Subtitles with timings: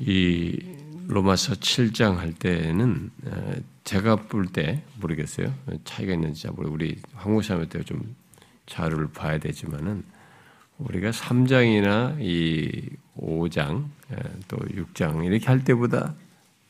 [0.00, 0.58] 이
[1.08, 5.52] 로마서 7장 할 때는 어, 제가 볼 때 모르겠어요.
[5.84, 6.68] 차이가 있는지 잘 모르.
[6.68, 8.14] 우리 한국사람 때좀
[8.66, 10.04] 자료를 봐야 되지만은
[10.78, 14.16] 우리가 3장이나 이 5장 예,
[14.48, 16.14] 또 6장 이렇게 할 때보다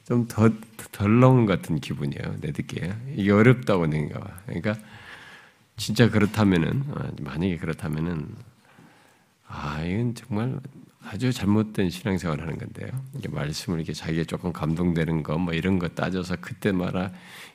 [0.04, 2.36] 좀 더덜 나온 같은 기분이에요.
[2.40, 4.40] 내 듣기에 이게 어렵다고 봐.
[4.46, 4.74] 그러니까
[5.77, 8.29] 진짜 그렇다면은 어, 만약에 그렇다면은
[9.46, 10.59] 아 이건 정말
[11.04, 12.88] 아주 잘못된 신앙생활 하는 건데요.
[13.16, 17.10] 이게 말씀을 이렇게 자기가 조금 감동되는 거, 뭐 이런 거 따져서 그때 말아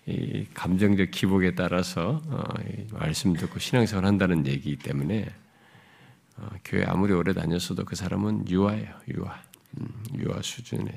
[0.06, 2.44] 이 감정적 기복에 따라서 어,
[2.92, 5.28] 말씀 듣고 신앙생활 한다는 얘기이기 때문에
[6.38, 9.40] 어, 교회 아무리 오래 다녔어도 그 사람은 유아예요, 유아,
[9.80, 10.92] 음, 유아 수준에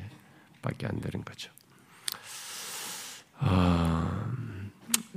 [0.60, 1.50] 밖에 안 되는 거죠.
[3.38, 4.30] 어,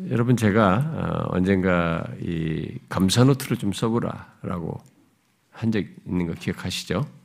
[0.09, 4.81] 여러분 제가 어, 언젠가 이 감사 노트를 좀 써보라라고
[5.51, 7.22] 한 적 있는 거 기억하시죠?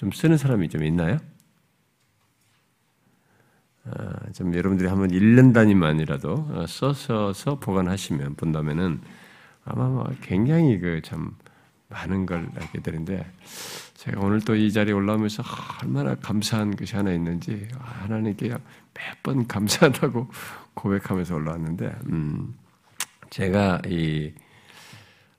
[0.00, 1.18] 좀 쓰는 사람이 좀 있나요?
[3.84, 9.02] 어, 좀 여러분들이 한번 1년 단위만이라도 어, 써서 보관하시면 본다면은
[9.66, 11.36] 아마 뭐 굉장히 그 참
[11.90, 13.30] 많은 걸 알게 되는데
[13.92, 15.42] 제가 오늘 또 이 자리에 올라오면서
[15.82, 18.60] 얼마나 감사한 것이 하나 있는지 하나님께 몇
[19.22, 20.30] 번 감사하다고
[20.72, 22.54] 고백하면서 올라왔는데 음,
[23.28, 24.32] 제가 이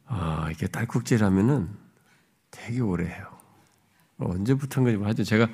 [0.06, 1.68] 어, 이렇게 딸꾹질 하면은
[2.52, 3.31] 되게 오래 해요.
[4.26, 5.24] 언제부터인가 좀 하죠.
[5.24, 5.50] 제가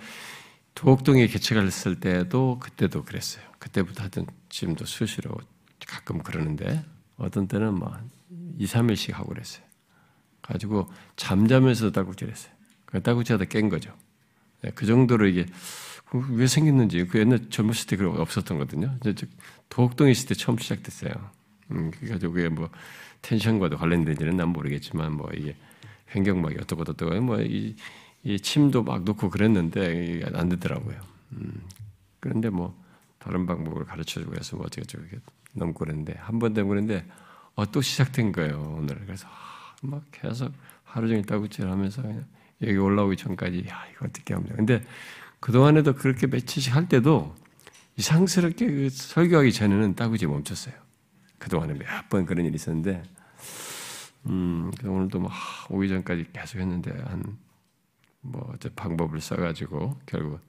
[0.76, 3.44] 도곡동에 개척을 했을 때도 그때도 그랬어요.
[3.58, 5.32] 그때부터 하여튼 지금도 수시로
[5.88, 6.86] 가끔 그러는데
[7.18, 8.04] 어떤 때는 막
[8.60, 9.66] 2, 3일씩 하고 그랬어요.
[10.42, 12.54] 가지고 잠자면서 딸꾹질 했어요.
[12.86, 13.92] 그 딸꾹질하다 깬 거죠.
[14.62, 15.46] 네, 그 정도로 이게
[16.30, 18.98] 왜 생겼는지 그 옛날 젊었을 때 그런 없었던 거거든요.
[19.70, 21.12] 도곡동에 있을 때 처음 시작됐어요.
[21.72, 22.70] 음, 그래가지고 그게 뭐
[23.24, 25.56] 텐션과도 관련된지는 난 모르겠지만 뭐 이게
[26.06, 27.76] 환경막이 어떻고 어떻고 뭐 이
[28.28, 31.00] 이 침도 막 놓고 그랬는데 안 되더라고요.
[31.32, 31.62] 음,
[32.20, 32.78] 그런데 뭐
[33.20, 35.18] 다른 방법을 가르쳐주고 해서 뭐 어떻게 저렇게
[35.54, 37.06] 넘고 그랬는데 한 번 되고 그랬는데
[37.56, 39.00] 어, 또 시작된 거예요 오늘.
[39.06, 40.52] 그래서 아, 막 계속
[40.84, 42.04] 하루 종일 따구질하면서
[42.64, 44.42] 여기 올라오기 전까지 야 이거 어떻게 돼.
[44.56, 44.84] 근데
[45.40, 47.34] 그 동안에도 그렇게 며칠씩 할 때도
[47.96, 50.76] 이상스럽게 그 설교하기 전에는 따구질 멈췄어요.
[51.38, 53.04] 그 동안에 몇 번 그런 일이 있었는데,
[54.28, 55.32] 음, 오늘도 막
[55.70, 57.38] 오기 전까지 계속 했는데 한
[58.22, 60.40] 뭐 방법을 써가지고 결국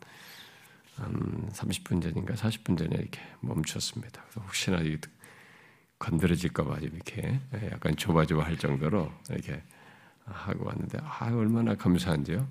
[0.96, 4.24] 한 30분 전인가 40분 전에 이렇게 멈췄습니다.
[4.36, 4.80] 혹시나
[5.98, 7.40] 건드려질까봐 이렇게
[7.72, 9.62] 약간 조바조바할 정도로 이렇게
[10.24, 12.46] 하고 왔는데 아 얼마나 감사한지요.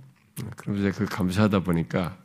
[0.56, 2.18] 그러면서 그 감사하다 보니까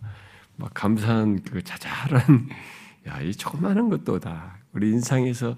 [0.56, 2.48] 막 감사한 그 자잘한
[3.06, 5.56] 야 이 조그마한 것도 다 우리 인상에서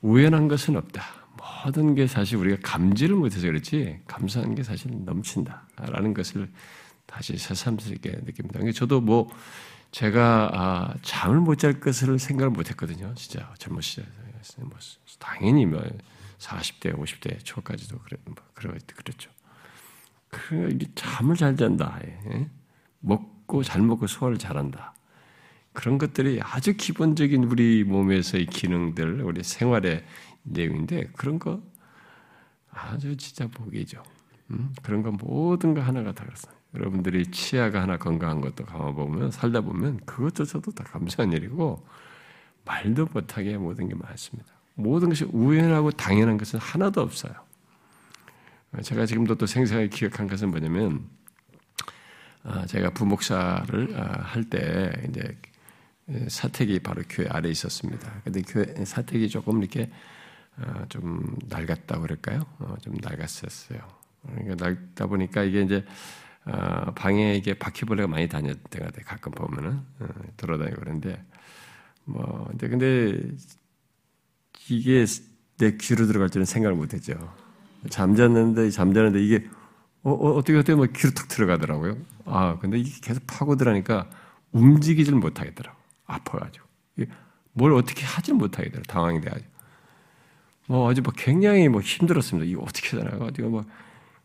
[0.00, 1.02] 우연한 것은 없다.
[1.36, 6.50] 모든 게 사실 우리가 감지를 못해서 그렇지 감사한 게 사실 넘친다라는 것을
[7.06, 8.58] 다시 새삼스럽게 느낍니다.
[8.58, 9.28] 그러니까 저도 뭐
[9.92, 13.14] 제가 아, 잠을 못 잘 것을 생각을 못했거든요.
[13.14, 14.06] 진짜 젊은 시절에
[14.58, 14.70] 뭐
[15.18, 15.82] 당연히 뭐
[16.38, 18.34] 40대, 50대 초까지도 그래, 뭐
[18.96, 19.30] 그랬죠.
[20.28, 21.98] 그 이게 잠을 잘 잔다.
[22.04, 22.48] 예?
[23.00, 24.94] 먹고 잘 먹고 소화를 잘한다.
[25.72, 30.04] 그런 것들이 아주 기본적인 우리 몸에서의 기능들, 우리 생활의
[30.46, 31.62] 내용인데 그런 거
[32.70, 34.02] 아주 진짜 복이죠.
[34.50, 34.74] 음?
[34.82, 36.56] 그런 거 모든 거 하나가 다 그렇습니다.
[36.74, 41.84] 여러분들이 치아가 하나 건강한 것도 감아보면 살다 보면 그것조차도 다 감사한 일이고
[42.64, 44.52] 말도 못하게 모든 게 많습니다.
[44.74, 47.32] 모든 것이 우연하고 당연한 것은 하나도 없어요.
[48.82, 51.08] 제가 지금도 또 생생하게 기억한 것은 뭐냐면
[52.42, 55.36] 아, 제가 부목사를 아, 할때 이제
[56.28, 58.20] 사택이 바로 교회 아래 있었습니다.
[58.22, 60.15] 근데 교회 사택이 조금 이렇게 아,
[60.88, 62.40] 좀 낡았다고 그럴까요?
[62.58, 63.78] 어, 좀 낡았었어요.
[64.22, 65.84] 그러니까 낡다 보니까 이게 이제
[66.44, 71.22] 어, 방에 이게 바퀴벌레가 많이 다녔 때가 돼 가끔 보면은 어, 돌아다니고 그러는데
[72.04, 73.20] 뭐 근데 근데
[74.68, 75.04] 이게
[75.58, 77.34] 내 귀로 들어갈 줄은 생각을 못했죠.
[77.90, 79.48] 잠잤는데 잠자는데 이게
[80.02, 81.98] 어, 어 떻게 어떻게 뭐 귀로 툭 들어가더라고요.
[82.24, 84.08] 아 근데 이게 계속 파고들어니까
[84.52, 85.76] 움직이질 못하겠더라고.
[86.06, 86.64] 아파가지고
[87.52, 88.84] 뭘 어떻게 하질 못하겠더라고.
[88.84, 89.55] 당황이 돼가지고.
[90.68, 92.48] 뭐 아주 뭐 굉장히 뭐 힘들었습니다.
[92.50, 93.64] 이거 어떻게 되나 가지고 뭐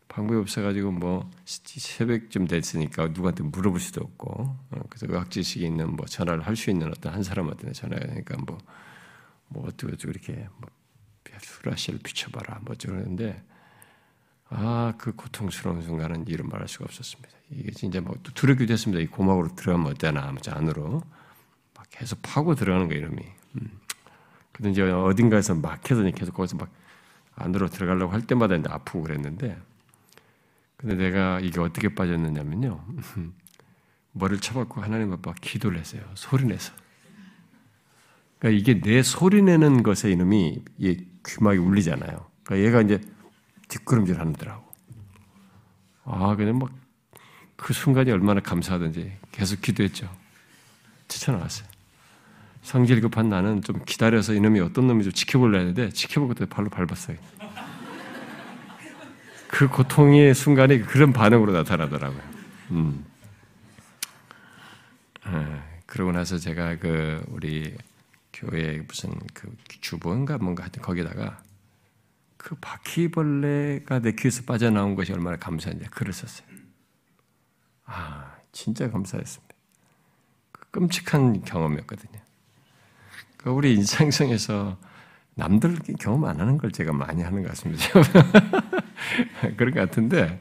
[0.08, 4.28] 방법이 없어가지고 뭐 새벽쯤 됐으니까 누구한테 물어볼 수도 없고
[4.70, 8.58] 어, 그래서 의학 지식이 있는 뭐 전화를 할 수 있는 어떤 한 사람한테 전화하니까 뭐
[9.54, 10.70] 뭐 어떻게 어떻게 이렇게 뭐
[11.40, 13.42] 수라시를 비춰봐라 뭐 저러는데
[14.48, 17.30] 아 그 고통스러운 순간은 이름 말할 수가 없었습니다.
[17.50, 19.02] 이게 진짜 뭐 두렵기도 했습니다.
[19.02, 21.02] 이 고막으로 들어가면 어때나 안으로
[21.74, 23.22] 막 계속 파고 들어가는 거 이름이.
[23.56, 23.80] 음.
[24.52, 26.70] 근데 이제 어딘가에서 막혀서 계속 거기서 막
[27.34, 29.58] 안으로 들어가려고 할 때마다 이제 아프고 그랬는데
[30.76, 32.84] 근데 내가 이게 어떻게 빠졌느냐면요.
[34.12, 36.02] 머리를 쳐박고 하나님 아빠 기도를 했어요.
[36.14, 36.72] 소리내서.
[38.38, 40.62] 그러니까 이게 내 소리내는 것에 이놈이
[41.26, 42.26] 귀막이 울리잖아요.
[42.44, 43.00] 그러니까 얘가 이제
[43.68, 44.70] 뒷걸음질 하더라고.
[46.04, 46.82] 아, 그냥 막
[47.62, 50.10] 그 순간이 얼마나 감사하든지 계속 기도했죠.
[51.06, 51.68] 뛰쳐나왔어요.
[52.62, 57.16] 성질 급한 나는 좀 기다려서 이놈이 어떤 놈이 좀 지켜볼려 했는데 지켜보고 발로 밟았어요.
[59.48, 62.22] 그 고통의 순간이 그런 반응으로 나타나더라고요.
[62.70, 63.04] 음.
[65.24, 67.76] 아, 그러고 나서 제가 그 우리
[68.32, 71.42] 교회 무슨 그 주부인가 뭔가 하여튼 거기다가
[72.38, 76.48] 그 바퀴벌레가 내 귀에서 빠져나온 것이 얼마나 감사한지 글을 썼어요.
[77.84, 79.54] 아, 진짜 감사했습니다.
[80.50, 82.21] 그 끔찍한 경험이었거든요.
[83.42, 84.78] 그 우리 인상성에서
[85.34, 87.84] 남들 경험 안 하는 걸 제가 많이 하는 것 같습니다.
[89.56, 90.40] 그런 것 같은데,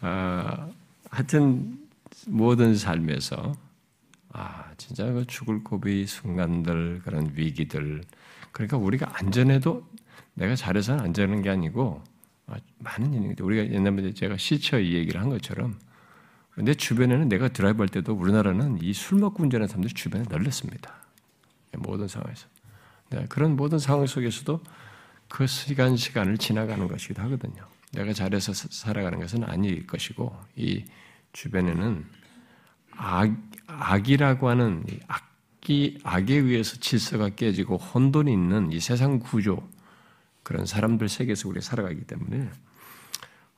[0.00, 0.68] 아,
[1.10, 1.78] 하여튼
[2.26, 3.54] 모든 삶에서
[4.32, 8.02] 아, 진짜 그 죽을 고비 순간들, 그런 위기들.
[8.52, 9.86] 그러니까 우리가 안전해도
[10.34, 12.02] 내가 잘해서는 안전한 게 아니고
[12.46, 15.78] 아, 많은 일이 우리가 옛날에 제가 시처 이 얘기를 한 것처럼
[16.56, 21.05] 내 주변에는 내가 드라이브 할 때도 우리나라는 이 술 먹고 운전하는 사람들이 주변에 널렸습니다.
[21.72, 22.46] 모든 상황에서.
[23.10, 24.60] 네, 그런 모든 상황 속에서도
[25.28, 27.66] 그 시간 시간을 지나가는 것이기도 하거든요.
[27.92, 30.84] 내가 잘해서 살아가는 것은 아닐 것이고 이
[31.32, 32.04] 주변에는
[32.96, 33.30] 악,
[33.66, 39.68] 악이라고 하는 악기, 악에 의해서 질서가 깨지고 혼돈이 있는 이 세상 구조,
[40.42, 42.50] 그런 사람들 세계에서 우리가 살아가기 때문에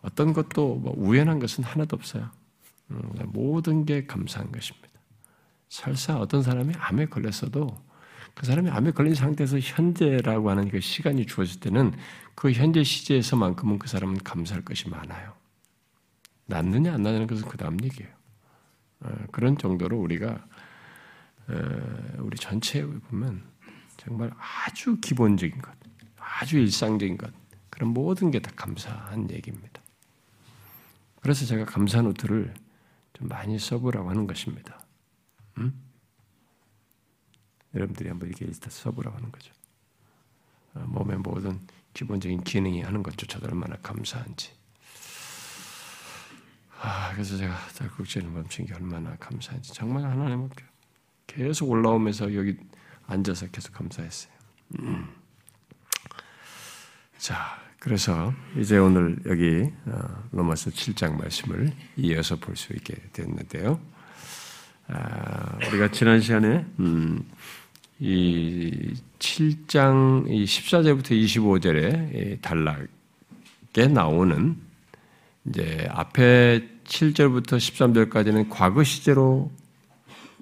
[0.02, 2.30] 어떤 것도 뭐 우연한 것은 하나도 없어요.
[2.90, 4.88] 음, 모든 게 감사한 것입니다.
[5.68, 7.76] 설사 어떤 사람이 암에 걸렸어도
[8.38, 11.92] 그 사람이 암에 걸린 상태에서 현재라고 하는 그 시간이 주어질 때는
[12.36, 15.34] 그 현재 시제에서만큼은 그 사람은 감사할 것이 많아요.
[16.46, 18.12] 낫느냐 안 낫느냐는 것은 그 다음 얘기예요.
[19.00, 20.46] 어, 그런 정도로 우리가
[21.48, 21.54] 어,
[22.18, 23.42] 우리 전체에 보면
[23.96, 25.72] 정말 아주 기본적인 것,
[26.16, 27.32] 아주 일상적인 것,
[27.70, 29.82] 그런 모든 게 다 감사한 얘기입니다.
[31.22, 32.54] 그래서 제가 감사 노트를
[33.14, 34.78] 좀 많이 써보라고 하는 것입니다.
[35.58, 35.87] 음?
[37.74, 39.52] 여러분들이 한번 이렇게 써보라고 하는 거죠.
[40.74, 41.60] 어, 몸의 모든
[41.94, 44.52] 기본적인 기능이 하는 것조차도 얼마나 감사한지.
[46.80, 50.48] 아, 그래서 제가 달국지를 멈춘 게 얼마나 감사한지 정말 하나님
[51.26, 52.56] 계속 올라오면서 여기
[53.06, 54.32] 앉아서 계속 감사했어요.
[54.80, 55.08] 음.
[57.18, 63.80] 자, 그래서 이제 오늘 여기 어, 로마서 7장 말씀을 이어서 볼 수 있게 됐는데요.
[64.88, 67.28] 아, 우리가 지난 시간에 음,
[68.00, 74.56] 이 7장 이 14절부터 25절에 단락에 나오는
[75.46, 79.50] 이제 앞에 7절부터 13절까지는 과거 시제로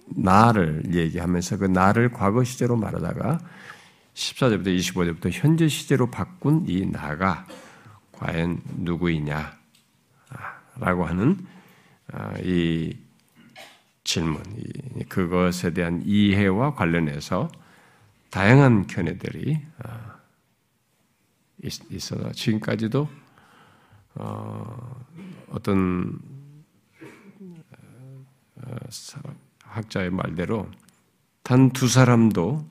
[0.06, 3.38] 나를 얘기하면서 그 나를 과거 시제로 말하다가
[4.14, 7.46] 14절부터 25절부터 현재 시제로 바꾼 이 나가
[8.12, 9.56] 과연 누구이냐
[10.78, 11.38] 라고 하는
[12.12, 12.96] 아, 이
[14.06, 14.40] 질문,
[15.08, 17.50] 그것에 대한 이해와 관련해서
[18.30, 20.20] 다양한 견해들이 아,
[21.90, 23.08] 있어서 지금까지도
[24.14, 25.04] 어,
[25.50, 26.20] 어떤
[28.62, 28.76] 어,
[29.64, 30.70] 학자의 말대로
[31.42, 32.64] 단 두 사람도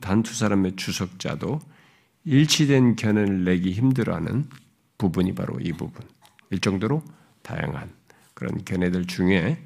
[0.00, 1.60] 단 두 사람의 주석자도
[2.24, 4.48] 일치된 견해를 내기 힘들어하는
[4.96, 6.02] 부분이 바로 이 부분.
[6.50, 7.02] 일 정도로
[7.42, 7.92] 다양한
[8.32, 9.62] 그런 견해들 중에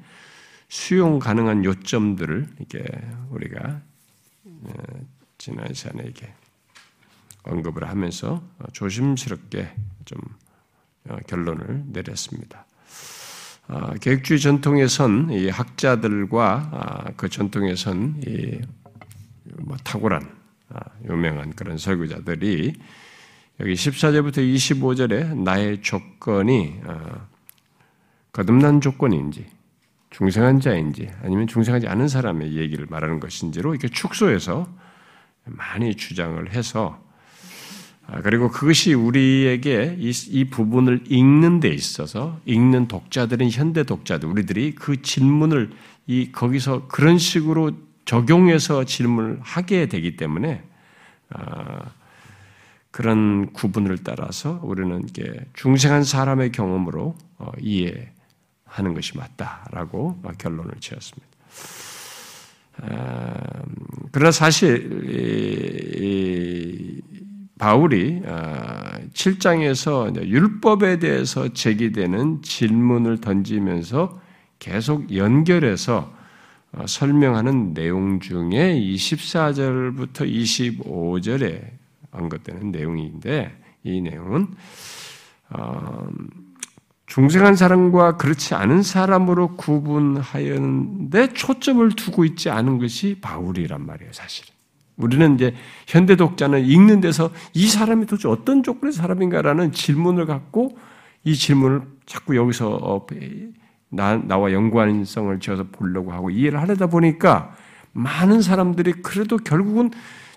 [0.73, 2.83] 수용 가능한 요점들을 이렇게
[3.29, 3.79] 우리가
[4.43, 4.73] 어,
[5.37, 6.33] 지난 시간에 이렇게
[7.43, 9.71] 언급을 하면서 조심스럽게
[10.05, 10.19] 좀
[11.09, 12.65] 어, 결론을 내렸습니다.
[13.67, 18.59] 아, 계획주의 전통에선 이 학자들과 아, 그 전통에선 이
[19.59, 20.27] 뭐 탁월한
[20.69, 22.73] 아, 유명한 그런 설교자들이
[23.59, 26.81] 여기 14절부터 25절에 나의 조건이
[28.31, 29.45] 거듭난 조건인지
[30.13, 34.67] 중생한 자인지 아니면 중생하지 않은 사람의 얘기를 말하는 것인지로 이렇게 축소해서
[35.45, 37.01] 많이 주장을 해서
[38.05, 44.75] 아, 그리고 그것이 우리에게 이, 이, 부분을 읽는 데 있어서 읽는 독자들은 현대 독자들 우리들이
[44.75, 45.71] 그 질문을
[46.05, 47.71] 이 거기서 그런 식으로
[48.05, 50.63] 적용해서 질문을 하게 되기 때문에
[51.29, 51.91] 아,
[52.91, 58.12] 그런 구분을 따라서 우리는 이게 중생한 사람의 경험으로 어, 이해
[58.73, 61.27] 하는 것이 맞다라고 결론을 지었습니다.
[62.81, 63.61] 아,
[64.11, 64.89] 그러나 사실
[67.59, 68.21] 바울이
[69.13, 74.19] 7장에서 아, 율법에 대해서 제기되는 질문을 던지면서
[74.57, 76.11] 계속 연결해서
[76.71, 81.69] 어, 설명하는 내용 중에 24절부터 25절에
[82.11, 84.47] 언급되는 내용인데 이 내용은
[85.49, 86.07] 어,
[87.05, 94.53] 중생한 사람과 그렇지 않은 사람으로 구분하였는데 초점을 두고 있지 않은 것이 바울이란 말이에요, 사실은.
[94.95, 95.53] 우리는 이제
[95.87, 100.77] 현대 독자는 읽는 데서 이 사람이 도대체 어떤 조건의 사람인가라는 질문을 갖고
[101.23, 103.05] 이 질문을 자꾸 여기서 어,
[103.89, 107.55] 나, 나와 연관성을 지어서 보려고 하고 이해를 하려다 보니까
[107.91, 109.91] 많은 사람들이 그래도 결국은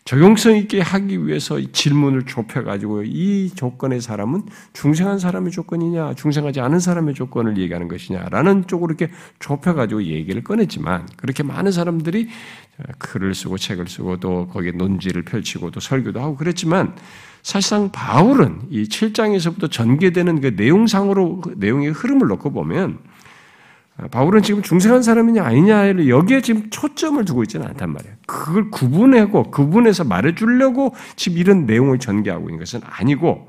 [0.06, 7.14] 적용성 있게 하기 위해서 질문을 좁혀가지고 이 조건의 사람은 중생한 사람의 조건이냐, 중생하지 않은 사람의
[7.14, 12.28] 조건을 얘기하는 것이냐라는 쪽으로 이렇게 좁혀가지고 얘기를 꺼냈지만 그렇게 많은 사람들이
[12.98, 16.94] 글을 쓰고 책을 쓰고 또 거기에 논지를 펼치고 또 설교도 하고 그랬지만
[17.42, 23.00] 사실상 바울은 이 7장에서부터 전개되는 그 내용상으로 그 내용의 흐름을 놓고 보면
[24.10, 28.14] 바울은 지금 중생한 사람이냐 아니냐를 여기에 지금 초점을 두고 있지는 않단 말이에요.
[28.26, 33.48] 그걸 구분하고 구분해서 말해주려고 지금 이런 내용을 전개하고 있는 것은 아니고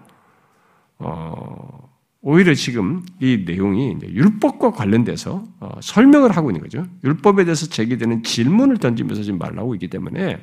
[1.00, 1.90] 어,
[2.22, 6.86] 오히려 지금 이 내용이 율법과 관련돼서 어, 설명을 하고 있는 거죠.
[7.04, 10.40] 율법에 대해서 제기되는 질문을 던지면서 지금 말하고 있기 때문에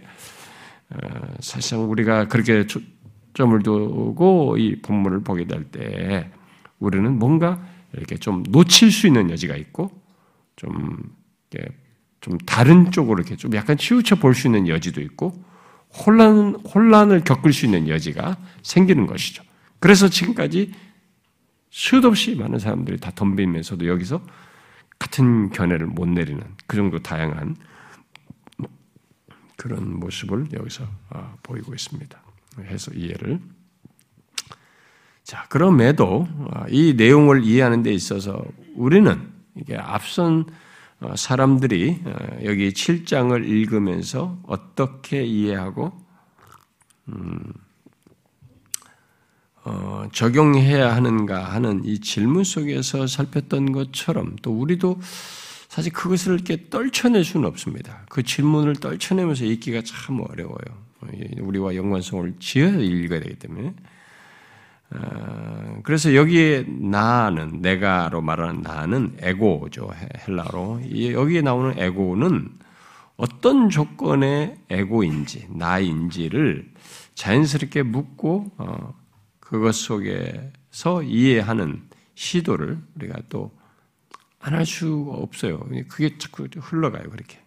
[0.91, 0.97] 어,
[1.41, 6.31] 사실상 우리가 그렇게 초점을 두고 이 본문을 보게 될 때
[6.79, 7.59] 우리는 뭔가
[7.97, 9.91] 이렇게 좀 놓칠 수 있는 여지가 있고
[10.57, 11.15] 좀,
[12.21, 15.45] 좀 다른 쪽으로 이렇게 좀 약간 치우쳐 볼 수 있는 여지도 있고
[16.07, 19.43] 혼란, 혼란을 겪을 수 있는 여지가 생기는 것이죠.
[19.79, 20.73] 그래서 지금까지
[21.71, 24.25] 수도 없이 많은 사람들이 다 덤비면서도 여기서
[24.99, 27.57] 같은 견해를 못 내리는 그 정도 다양한
[29.57, 32.23] 그런 모습을 여기서 아, 보이고 있습니다.
[32.61, 33.41] 해서 이해를
[35.25, 40.45] 자, 그럼에도 어, 이 내용을 이해하는 데 있어서 우리는 이게 앞선
[41.01, 42.15] 어, 사람들이 어,
[42.45, 45.93] 여기 7장을 읽으면서 어떻게 이해하고
[47.09, 47.53] 음,
[49.65, 55.01] 어, 적용해야 하는가 하는 이 질문 속에서 살폈던 것처럼 또 우리도
[55.69, 58.05] 사실 그것을 이렇게 떨쳐낼 수는 없습니다.
[58.11, 60.85] 그 질문을 떨쳐내면서 읽기가 참 어려워요.
[61.41, 63.75] 우리와 연관성을 지어서 읽어야 되기 때문에.
[64.95, 69.91] 어, 그래서 여기에 나는 내가로 말하는 나는 에고죠
[70.27, 70.81] 헬라로
[71.13, 72.49] 여기에 나오는 에고는
[73.17, 76.73] 어떤 조건의 에고인지 나인지를
[77.15, 78.95] 자연스럽게 묻고 어,
[79.41, 81.83] 그것 속에서 이해하는
[82.15, 83.65] 시도를 우리가 또
[84.45, 85.67] 안 할 수가 없어요.
[85.89, 87.41] 그게 자꾸 흘러가요 그렇게.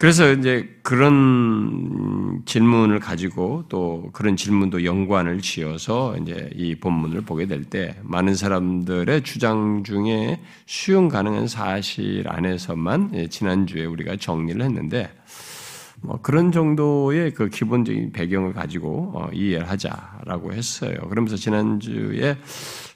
[0.00, 7.46] 어, 그래서 이제 그런 질문을 가지고 또 그런 질문도 연관을 지어서 이제 이 본문을 보게
[7.46, 15.10] 될 때 많은 사람들의 주장 중에 수용 가능한 사실 안에서만 예, 지난주에 우리가 정리를 했는데
[16.02, 20.94] 뭐 그런 정도의 그 기본적인 배경을 가지고 어, 이해를 하자라고 했어요.
[21.10, 22.38] 그러면서 지난주에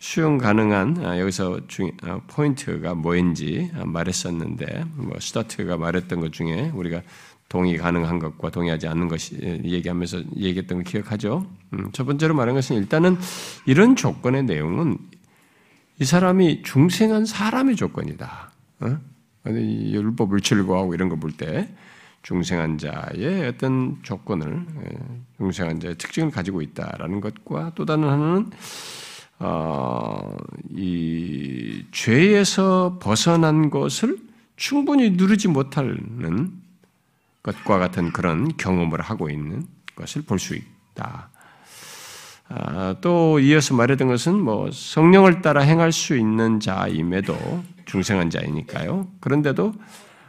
[0.04, 7.00] 수용 가능한 아, 여기서 중, 어, 포인트가 뭐인지 말했었는데 뭐 스타트가 말했던 것 중에 우리가
[7.49, 11.46] 동의 가능한 것과 동의하지 않는 것이 예, 얘기하면서 얘기했던 걸 기억하죠.
[11.73, 13.16] 음, 첫 번째로 말한 것은 일단은
[13.64, 14.99] 이런 조건의 내용은
[15.99, 18.52] 이 사람이 중생한 사람의 조건이다.
[18.80, 18.99] 어?
[19.46, 21.75] 율법을 즐거워하고 이런 거 볼 때
[22.20, 24.99] 중생한 자의 어떤 조건을 예,
[25.38, 28.50] 중생한 자의 특징을 가지고 있다라는 것과 또 다른 하나는
[29.46, 30.34] 어,
[30.70, 34.16] 이 죄에서 벗어난 것을
[34.56, 36.50] 충분히 누르지 못하는
[37.42, 41.28] 것과 같은 그런 경험을 하고 있는 것을 볼 수 있다.
[42.48, 47.36] 아, 또 이어서 말했던 것은 뭐 성령을 따라 행할 수 있는 자임에도
[47.84, 49.08] 중생한 자이니까요.
[49.20, 49.74] 그런데도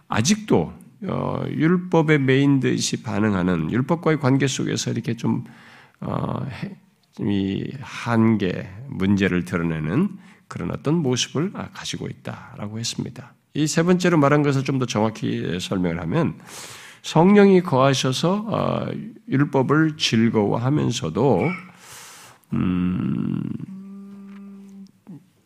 [0.10, 0.74] 아직도
[1.08, 5.46] 어, 율법에 메인 듯이 반응하는 율법과의 관계 속에서 이렇게 좀
[6.02, 6.46] 어,
[7.22, 10.18] 이 한계, 문제를 드러내는
[10.48, 13.34] 그런 어떤 모습을 가지고 있다라고 했습니다.
[13.56, 16.38] 이 세 번째로 말한 것을 좀 더 정확히 설명을 하면
[17.04, 18.88] 성령이 거하셔서 어,
[19.30, 21.42] 율법을 즐거워하면서도
[22.54, 23.44] 음,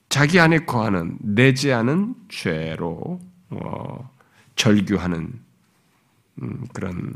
[0.09, 1.17] 자기 안에 거하는
[1.71, 3.19] 않은 죄로
[3.51, 4.09] 어,
[4.55, 5.39] 절규하는
[6.41, 7.13] 음, 그런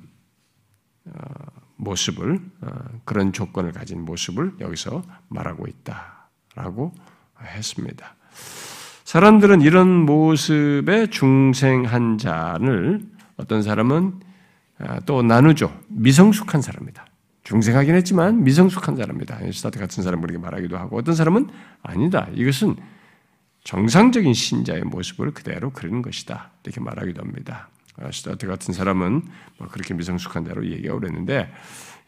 [1.05, 1.13] 어,
[1.75, 2.67] 모습을 어,
[3.05, 6.93] 그런 조건을 가진 모습을 여기서 말하고 있다라고
[7.41, 8.15] 했습니다.
[9.03, 13.01] 사람들은 이런 모습의 중생한 자를
[13.37, 14.19] 어떤 사람은
[14.79, 15.71] 아, 또 나누죠.
[15.89, 17.05] 미성숙한 사람이다.
[17.43, 19.39] 중생하긴 했지만 미성숙한 사람이다.
[19.51, 21.47] 스타트 같은 사람 그렇게 말하기도 하고 어떤 사람은
[21.81, 22.27] 아니다.
[22.33, 22.75] 이것은
[23.63, 26.51] 정상적인 신자의 모습을 그대로 그리는 것이다.
[26.63, 27.69] 이렇게 말하기도 합니다.
[28.11, 29.21] 스타트 같은 사람은
[29.57, 31.51] 뭐 그렇게 미성숙한 대로 얘기하고 그랬는데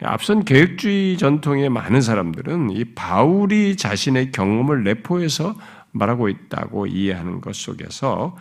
[0.01, 5.56] 앞선 계획주의 전통의 많은 사람들은 이 바울이 자신의 경험을 내포해서
[5.92, 8.36] 말하고 있다고 이해하는 것 속에서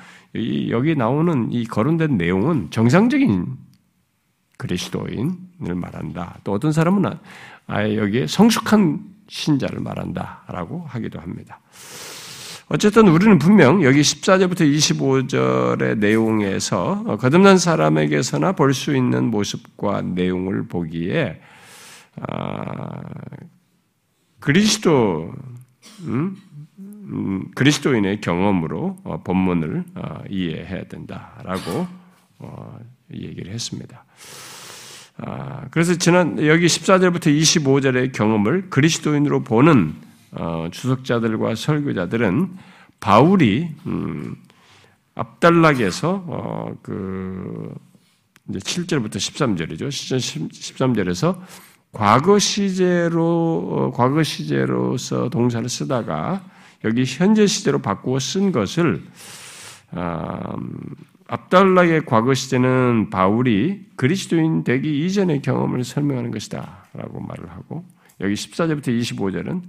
[0.70, 3.56] 여기 나오는 이 거론된 내용은 정상적인
[4.58, 6.38] 그리스도인을 말한다.
[6.42, 7.04] 또 어떤 사람은
[7.66, 11.60] 아예 여기에 성숙한 신자를 말한다라고 하기도 합니다.
[12.68, 21.40] 어쨌든 우리는 분명 여기 14절부터 25절의 내용에서 거듭난 사람에게서나 볼 수 있는 모습과 내용을 보기에
[22.20, 23.02] 아,
[24.40, 25.32] 그리스도
[26.00, 26.36] 음?
[26.78, 31.86] 음, 그리스도인의 경험으로 어, 본문을 어, 이해해야 된다라고
[32.38, 32.78] 어,
[33.12, 34.04] 얘기를 했습니다.
[35.18, 40.13] 아, 그래서 지난 여기 14절부터 25절의 경험을 그리스도인으로 보는 어,
[40.70, 42.56] 주석자들과 설교자들은
[43.00, 44.36] 바울이 음,
[45.14, 47.74] 앞달락에서 어, 그
[48.48, 49.88] 이제 7절부터 13절이죠.
[49.88, 51.38] 13절에서
[51.92, 56.44] 과거 시제로 어, 과거 시제로서 동사를 쓰다가
[56.84, 59.02] 여기 현재 시제로 바꾸어 쓴 것을
[59.94, 60.94] 음,
[61.28, 67.84] 앞단락의 과거 시제는 바울이 그리스도인 되기 이전의 경험을 설명하는 것이다라고 말을 하고
[68.20, 69.62] 여기 14절부터 25절은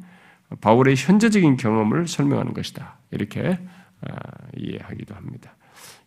[0.61, 2.97] 바울의 현재적인 경험을 설명하는 것이다.
[3.11, 3.59] 이렇게
[4.01, 4.15] 아,
[4.57, 5.55] 이해하기도 합니다.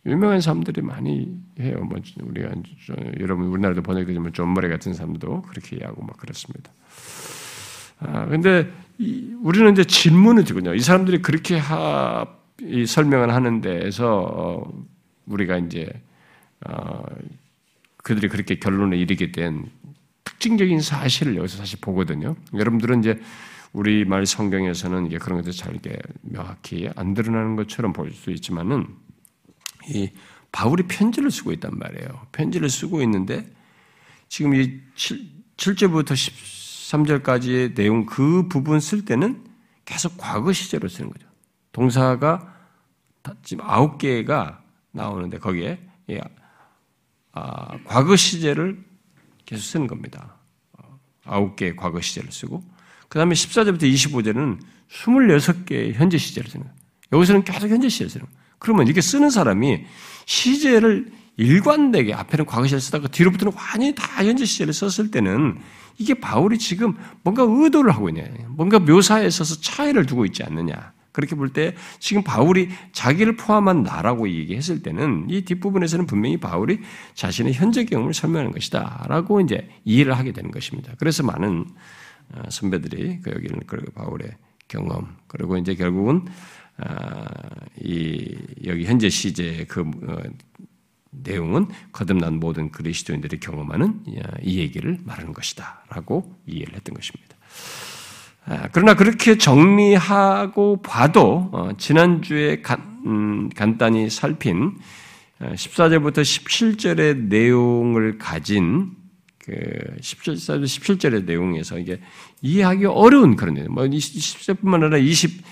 [0.07, 1.81] 유명한 사람들이 많이 해요.
[1.85, 2.51] 뭐 우리가
[3.21, 6.71] 여러분 우리나라도 번역되지만 존 머리 같은 사람도 그렇게 이해하고 막 그렇습니다.
[8.01, 8.71] 아 근데
[9.43, 10.75] 우리는 이제 질문을 드군요.
[10.75, 12.27] 이 사람들이 그렇게 하,
[12.63, 14.85] 이 설명을 하는 데에서 어,
[15.27, 15.89] 우리가 이제
[16.67, 17.05] 어,
[17.99, 19.67] 그들이 그렇게 결론에 이르게 된
[20.25, 22.37] 특징적인 사실을 여기서 사실 보거든요.
[22.55, 23.21] 여러분들은 이제
[23.73, 28.87] 우리 말 성경에서는 이게 그런 것들 잘 이게 명확히 안 드러나는 것처럼 볼수 있지만은
[29.89, 30.11] 이
[30.53, 32.27] 바울이 편지를 쓰고 있단 말이에요.
[32.33, 33.49] 편지를 쓰고 있는데
[34.29, 35.21] 지금 이 7,
[35.57, 39.45] 7절부터 13절까지의 내용 그 부분 쓸 때는
[39.85, 41.27] 계속 과거 시제로 쓰는 거죠.
[41.73, 42.55] 동사가
[43.43, 45.79] 지금 아홉 개가 나오는데 거기에
[47.33, 48.83] 아, 과거 시제를
[49.45, 50.37] 계속 쓰는 겁니다.
[51.25, 52.63] 아홉 개의 과거 시제를 쓰고
[53.09, 54.59] 그 다음에 14절부터 25절은
[54.91, 56.77] 26개의 현재 시제를 쓰는 거예요.
[57.13, 58.39] 여기서는 계속 현재 시제를 쓰는 거예요.
[58.59, 59.85] 그러면 이렇게 쓰는 사람이
[60.27, 65.59] 시제를 일관되게 앞에는 과거 시제를 쓰다가 뒤로부터는 완전히 다 현재 시제를 썼을 때는
[65.97, 70.93] 이게 바울이 지금 뭔가 의도를 하고 있냐, 뭔가 묘사에 있어서 차이를 두고 있지 않느냐.
[71.13, 76.79] 그렇게 볼 때 지금 바울이 자기를 포함한 나라고 얘기했을 때는 이 뒷부분에서는 분명히 바울이
[77.15, 79.07] 자신의 현재 경험을 설명하는 것이다.
[79.09, 80.93] 라고 이제 이해를 하게 되는 것입니다.
[80.99, 81.75] 그래서 많은 어,
[82.49, 84.31] 선배들이 그 여기는 그 바울의
[84.69, 86.27] 경험 그리고 이제 결국은
[86.79, 87.25] 어,
[87.81, 88.37] 이
[88.67, 90.23] 여기 현재 시제의 그 어,
[91.11, 94.05] 내용은 거듭난 모든 그리스도인들이 경험하는
[94.43, 97.37] 이 얘기를 말하는 것이다라고 이해를 했던 것입니다.
[98.45, 102.63] 아, 그러나 그렇게 정리하고 봐도 지난주에
[103.07, 104.79] 음, 간단히 살핀
[105.41, 108.98] 14절부터 17절의 내용을 가진
[109.49, 112.01] 그 17절, 17절의 내용에서 이게
[112.43, 113.73] 이해하기 어려운 그런 내용.
[113.73, 115.43] 뭐 10절뿐만 아니라 20,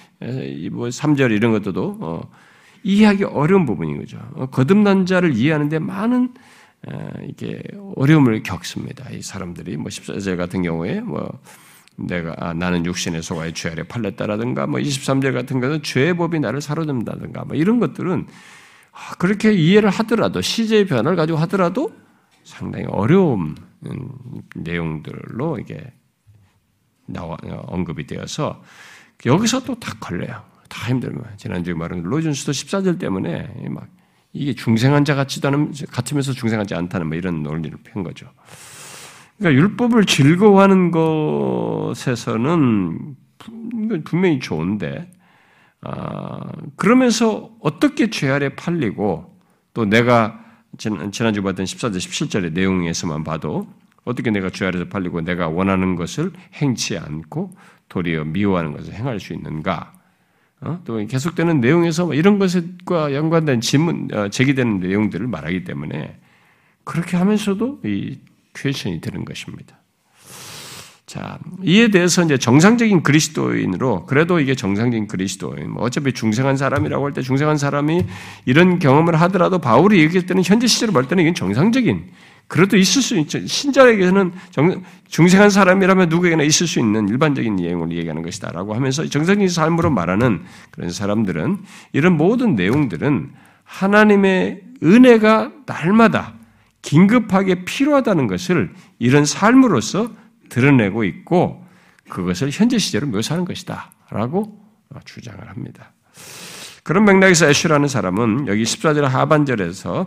[0.73, 2.31] 뭐 3절 이런 것들도 어,
[2.83, 4.19] 이해하기 어려운 부분인 거죠.
[4.35, 6.35] 어, 거듭난 자를 이해하는데 많은
[6.87, 7.63] 어, 이게
[7.97, 9.09] 어려움을 겪습니다.
[9.11, 11.41] 이 사람들이 뭐 14절 같은 경우에 뭐
[11.97, 16.61] 내가 아, 나는 육신의 소가의 죄 아래 팔렸다라든가 뭐 23절 같은 것은 죄의 법이 나를
[16.61, 18.27] 사로잡는다든가 뭐 이런 것들은
[18.93, 21.93] 아, 그렇게 이해를 하더라도 시제의 변화를 가지고 하더라도
[22.45, 23.57] 상당히 어려움
[24.55, 25.93] 내용들로 이게
[27.07, 27.37] 나와
[27.67, 28.63] 언급이 되어서
[29.25, 30.43] 여기서 또 다 걸려요.
[30.69, 33.89] 다 힘들면 지난주에 말한 로준수도 14절 때문에 막
[34.33, 38.29] 이게 중생한 자 같지도 않은 같으면서 중생하지 않다는 뭐 이런 논리를 편 거죠.
[39.39, 40.91] 그러니까 율법을 즐거워하는
[41.93, 43.17] 것에서는
[44.05, 45.11] 분명히 좋은데
[45.83, 46.41] 아,
[46.75, 49.39] 그러면서 어떻게 죄 아래 팔리고
[49.73, 50.45] 또 내가
[50.79, 53.67] 지난주 봤던 14절, 17절의 내용에서만 봐도
[54.05, 57.55] 어떻게 내가 죄 아래서 팔리고 내가 원하는 것을 행치 않고
[57.89, 59.93] 도리어 미워하는 것을 행할 수 있는가?
[60.61, 60.81] 어?
[60.85, 66.19] 또 계속되는 내용에서 뭐 이런 것과 연관된 질문, 어, 제기되는 내용들을 말하기 때문에
[66.85, 68.19] 그렇게 하면서도 이
[68.55, 69.79] 퀘션이 되는 것입니다.
[71.07, 77.13] 자, 이에 대해서 이제 정상적인 그리스도인으로, 그래도 이게 정상적인 그리스도인, 뭐 어차피 중생한 사람이라고 할
[77.13, 78.05] 때 중생한 사람이
[78.45, 82.07] 이런 경험을 하더라도 바울이 얘기할 때는 현재 시제로 볼 때는 이건 정상적인,
[82.49, 83.45] 그래도 있을 수 있죠.
[83.47, 88.51] 신자에게는 정, 중생한 사람이라면 누구에게나 있을 수 있는 일반적인 내용을 얘기하는 것이다.
[88.51, 90.43] 라고 하면서 정상적인 삶으로 말하는
[90.73, 91.59] 그런 사람들은
[91.93, 93.31] 이런 모든 내용들은
[93.63, 96.35] 하나님의 은혜가 날마다
[96.83, 100.11] 긴급하게 필요하다는 것을 이런 삶으로서
[100.49, 101.65] 드러내고 있고
[102.09, 103.93] 그것을 현재 시제로 묘사하는 것이다.
[104.11, 104.61] 라고
[105.05, 105.93] 주장을 합니다.
[106.83, 110.07] 그런 맥락에서 애쉬라는 사람은 여기 14절 하반절에서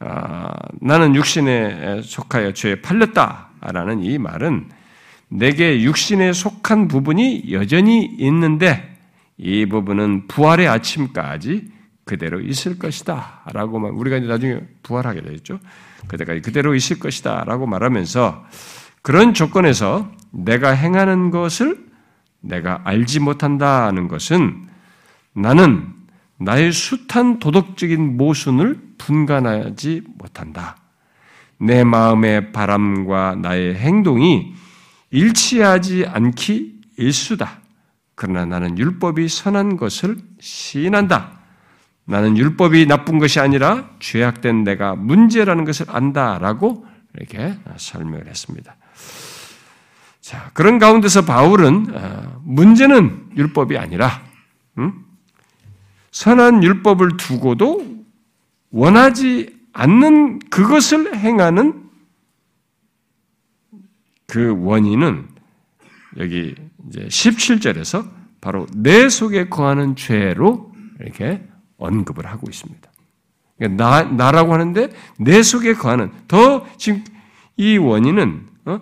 [0.00, 4.68] 아, 나는 육신에 속하여 죄에 팔렸다 라는 이 말은
[5.28, 8.96] 내게 육신에 속한 부분이 여전히 있는데
[9.38, 11.70] 이 부분은 부활의 아침까지
[12.04, 13.42] 그대로 있을 것이다.
[13.52, 15.60] 라고 만, 우리가 이제 나중에 부활하게 되겠죠.
[16.08, 17.44] 그때까지 그대로 있을 것이다.
[17.44, 18.44] 라고 말하면서
[19.02, 21.86] 그런 조건에서 내가 행하는 것을
[22.40, 24.68] 내가 알지 못한다는 것은
[25.34, 25.88] 나는
[26.38, 30.76] 나의 숱한 도덕적인 모순을 분간하지 못한다.
[31.58, 34.54] 내 마음의 바람과 나의 행동이
[35.10, 37.60] 일치하지 않기 일수다.
[38.14, 41.40] 그러나 나는 율법이 선한 것을 시인한다.
[42.04, 48.76] 나는 율법이 나쁜 것이 아니라 죄악된 내가 문제라는 것을 안다라고 이렇게 설명을 했습니다.
[50.30, 54.22] 자, 그런 가운데서 바울은 어, 문제는 율법이 아니라
[54.78, 55.04] 음?
[56.12, 58.04] 선한 율법을 두고도
[58.70, 61.90] 원하지 않는 그것을 행하는
[64.28, 65.26] 그 원인은
[66.18, 66.54] 여기
[66.86, 68.08] 이제 17절에서
[68.40, 71.44] 바로 내 속에 거하는 죄로 이렇게
[71.76, 72.88] 언급을 하고 있습니다.
[73.58, 77.02] 그러니까 나, 나라고 하는데 내 속에 거하는 더 지금
[77.56, 78.80] 이 원인은 어?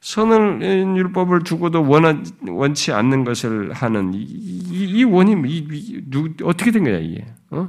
[0.00, 0.62] 선을
[0.96, 6.70] 율법을 두고도 원하, 원치 않는 것을 하는 이, 이, 이 원인 이, 이, 누, 어떻게
[6.70, 7.26] 된 거야 이게?
[7.50, 7.68] 어?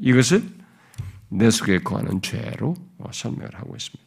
[0.00, 0.44] 이것을
[1.28, 2.74] 내 속에 거하는 죄로
[3.10, 4.04] 설명을 하고 있습니다.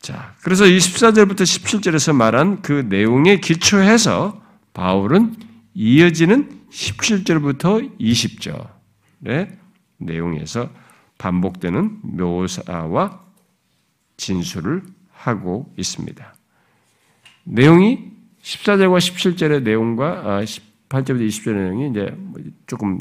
[0.00, 4.40] 자, 그래서 24절부터 17절에서 말한 그 내용에 기초해서
[4.72, 5.34] 바울은
[5.74, 9.56] 이어지는 17절부터 20절의
[9.98, 10.70] 내용에서
[11.18, 13.24] 반복되는 묘사와
[14.16, 14.82] 진술을
[15.24, 16.34] 하고 있습니다.
[17.44, 22.98] 내용이 14절과 17절의 내용과 18절부터 아, 20절의 내용이 이제 뭐 조금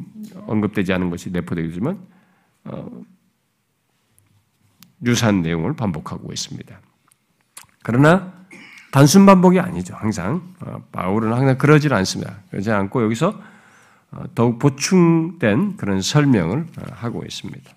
[0.47, 1.99] 언급되지 않은 것이 내포되지만
[2.65, 3.01] 어,
[5.05, 6.79] 유사한 내용을 반복하고 있습니다.
[7.83, 8.33] 그러나
[8.91, 9.95] 단순 반복이 아니죠.
[9.95, 12.39] 항상 어, 바울은 항상 그러질 않습니다.
[12.51, 13.41] 그러지 않고 여기서
[14.11, 17.69] 어, 더욱 보충된 그런 설명을 하고 있습니다.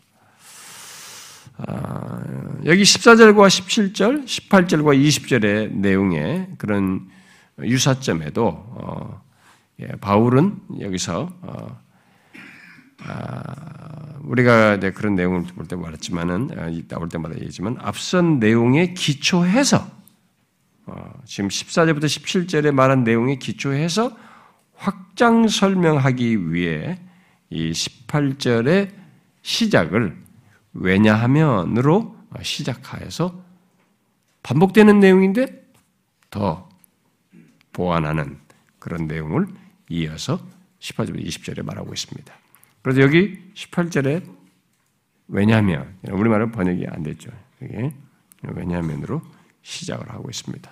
[1.58, 2.22] 아,
[2.66, 7.08] 여기 14절과 17절, 18절과 20절의 내용의 그런
[7.58, 9.22] 유사점에도 어,
[9.80, 11.80] 예, 바울은 여기서 어,
[13.04, 19.88] 아, 우리가 그런 내용을 볼 때 말했지만은 아, 나올 때마다 얘기지만 앞선 내용에 기초해서
[20.84, 24.14] 어, 지금 14절부터 17절에 말한 내용에 기초해서
[24.74, 26.98] 확장 설명하기 위해
[27.48, 28.90] 이 18절의
[29.40, 30.25] 시작을
[30.78, 33.42] 왜냐하면으로 시작하여서
[34.42, 35.64] 반복되는 내용인데
[36.30, 36.68] 더
[37.72, 38.38] 보완하는
[38.78, 39.46] 그런 내용을
[39.90, 40.40] 이어서
[40.80, 42.32] 18절, 20절에 말하고 있습니다.
[42.82, 44.22] 그래서 여기 18절에
[45.28, 47.30] 왜냐하면 우리말은 번역이 안 됐죠.
[47.60, 47.92] 이게
[48.42, 49.22] 왜냐하면으로
[49.62, 50.70] 시작을 하고 있습니다.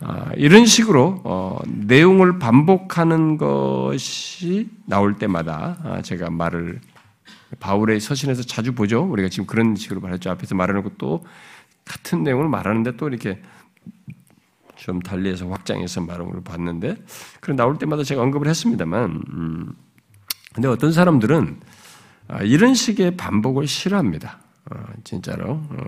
[0.00, 6.80] 아, 이런 식으로 어, 내용을 반복하는 것이 나올 때마다 아, 제가 말을
[7.60, 9.02] 바울의 서신에서 자주 보죠.
[9.04, 10.30] 우리가 지금 그런 식으로 말했죠.
[10.30, 11.24] 앞에서 말해놓고 또
[11.84, 13.40] 같은 내용을 말하는데 또 이렇게
[14.76, 16.96] 좀 달리해서 확장해서 말하는 걸 봤는데,
[17.40, 19.72] 그런 나올 때마다 제가 언급을 했습니다만, 음,
[20.54, 21.60] 근데 어떤 사람들은
[22.28, 24.38] 아, 이런 식의 반복을 싫어합니다.
[24.70, 25.62] 어, 진짜로.
[25.68, 25.84] 어,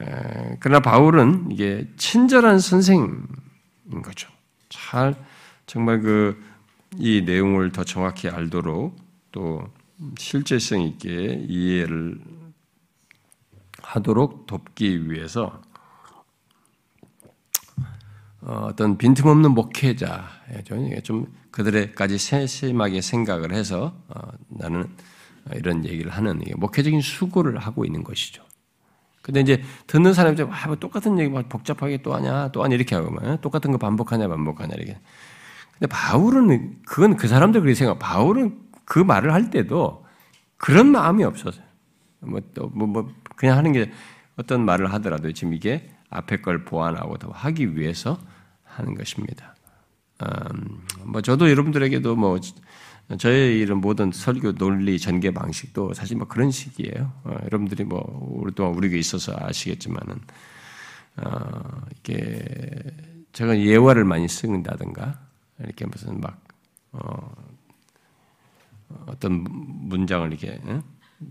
[0.00, 3.26] 에, 그러나 바울은 이게 친절한 선생인
[4.02, 4.28] 거죠.
[4.70, 5.14] 잘
[5.66, 6.52] 정말 그
[6.98, 8.96] 이 내용을 더 정확히 알도록
[9.30, 9.66] 또
[10.18, 12.20] 실제성 있게 이해를
[13.82, 15.60] 하도록 돕기 위해서
[18.40, 21.00] 어, 어떤 빈틈없는 목회자죠.
[21.04, 24.88] 좀 그들에까지 세심하게 생각을 해서 어, 나는
[25.54, 28.42] 이런 얘기를 하는 목회적인 수고를 하고 있는 것이죠.
[29.22, 32.74] 근데 이제 듣는 사람이 좀 아, 뭐 똑같은 얘기 막 복잡하게 또 하냐, 또 하냐
[32.74, 34.98] 이렇게 하고 막 똑같은 거 반복하냐, 반복하냐 이렇게.
[35.72, 38.00] 근데 바울은 그건 그 사람들 그렇게 생각.
[38.00, 40.04] 바울은 그 말을 할 때도
[40.56, 41.64] 그런 마음이 없었어요.
[42.20, 43.90] 뭐, 또, 뭐, 뭐, 그냥 하는 게
[44.36, 48.18] 어떤 말을 하더라도 지금 이게 앞에 걸 보완하고 더 하기 위해서
[48.64, 49.54] 하는 것입니다.
[50.22, 52.38] 음, 뭐 저도 여러분들에게도 뭐
[53.18, 57.12] 저의 이런 모든 설교 논리 전개 방식도 사실 뭐 그런 식이에요.
[57.24, 58.00] 어, 여러분들이 뭐
[58.38, 60.20] 우리 또한 우리 교에 있어서 아시겠지만은
[61.16, 62.44] 어, 이게
[63.32, 65.18] 제가 예화를 많이 쓴다든가
[65.60, 66.40] 이렇게 무슨 막
[66.92, 67.34] 어,
[69.06, 69.44] 어떤
[69.88, 70.82] 문장을 이렇게 응?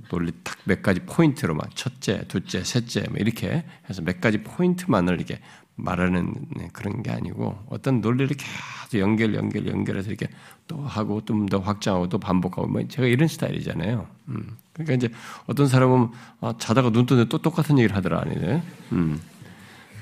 [0.10, 5.16] 논리 딱 몇 가지 포인트로 막 첫째, 둘째, 셋째 뭐 이렇게 해서 몇 가지 포인트만을
[5.16, 5.40] 이렇게
[5.76, 10.28] 말하는 네, 그런 게 아니고 어떤 논리를 계속 연결, 연결, 연결해서 이렇게
[10.68, 14.08] 또 하고 좀 더 확장하고 또 반복하고 뭐 제가 이런 스타일이잖아요.
[14.28, 14.58] 음.
[14.74, 15.10] 그러니까 이제
[15.48, 16.10] 어떤 사람은
[16.42, 18.64] 아, 자다가 눈 뜨는데 또 똑같은 얘기를 하더라 아니네.
[18.92, 19.20] 음.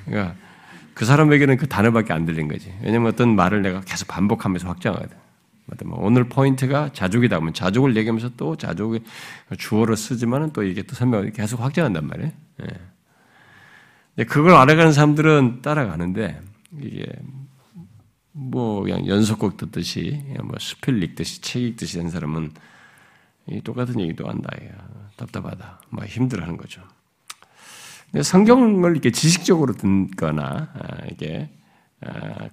[0.06, 0.36] 그러니까
[0.94, 2.74] 그 사람에게는 그 단어밖에 안 들린 거지.
[2.82, 5.16] 왜냐면 어떤 말을 내가 계속 반복하면서 확장하거든.
[5.86, 9.02] 뭐 오늘 포인트가 자족이다 하면 자족을 얘기하면서 또 자족의
[9.58, 12.32] 주어로 쓰지만은 또 이게 또 설명을 계속 확장한단 말이에요.
[12.62, 14.26] 예.
[14.26, 16.42] 그걸 알아가는 사람들은 따라가는데
[16.82, 17.06] 이게
[18.32, 22.52] 뭐 그냥 연속곡 듣듯이 뭐 수필 읽듯이 책 읽듯이 된 사람은
[23.64, 24.50] 똑같은 얘기도 한다.
[25.16, 25.82] 답답하다.
[25.90, 26.82] 막 힘들어하는 거죠.
[28.22, 31.59] 성경을 이렇게 지식적으로 듣거나 아, 이게 아,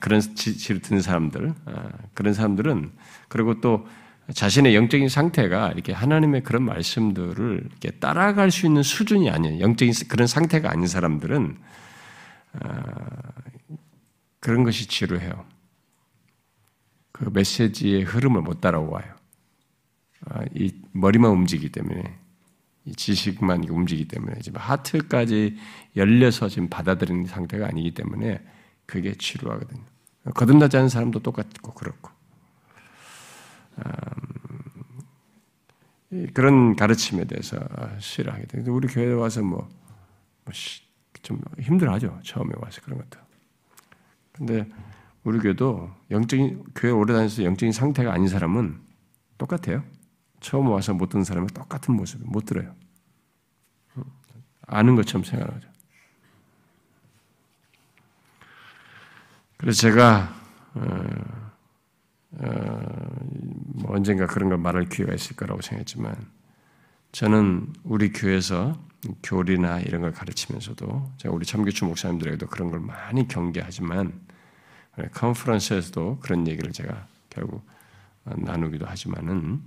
[0.00, 2.90] 그런 지식을 듣는 사람들 아, 그런 사람들은
[3.28, 3.86] 그리고 또
[4.32, 10.26] 자신의 영적인 상태가 이렇게 하나님의 그런 말씀들을 이렇게 따라갈 수 있는 수준이 아닌 영적인 그런
[10.26, 11.58] 상태가 아닌 사람들은
[14.40, 15.44] 그런 것이 지루해요.
[17.12, 19.14] 그 메시지의 흐름을 못 따라와요.
[20.54, 22.18] 이 머리만 움직이기 때문에
[22.96, 25.56] 지식만 움직이기 때문에 지금 하트까지
[25.96, 28.40] 열려서 지금 받아들이는 상태가 아니기 때문에
[28.86, 29.82] 그게 지루하거든요.
[30.34, 32.10] 거듭나지 않은 사람도 똑같고 그렇고
[36.12, 37.58] 음, 그런 가르침에 대해서
[37.98, 38.64] 싫어하게 돼요.
[38.68, 39.68] 우리 교회 와서 뭐,
[40.44, 42.20] 뭐좀 힘들어하죠.
[42.24, 43.20] 처음에 와서 그런 것도.
[44.32, 44.68] 근데
[45.24, 48.80] 우리 교회도 영적인 교회 오래 다녀서 영적인 상태가 아닌 사람은
[49.38, 49.82] 똑같아요.
[50.40, 52.74] 처음 와서 못 듣는 사람은 똑같은 모습, 못 들어요.
[54.66, 55.68] 아는 것처럼 생각하죠.
[59.56, 60.34] 그래서 제가
[60.74, 60.80] 어,
[62.32, 63.16] 어,
[63.74, 66.14] 뭐 언젠가 그런 걸 말할 기회가 있을 거라고 생각했지만
[67.12, 68.78] 저는 우리 교회에서
[69.22, 74.12] 교리나 이런 걸 가르치면서도 제가 우리 참교추 목사님들에게도 그런 걸 많이 경계하지만
[75.12, 77.64] 컨퍼런스에서도 그런 얘기를 제가 결국
[78.24, 79.62] 나누기도 하지만은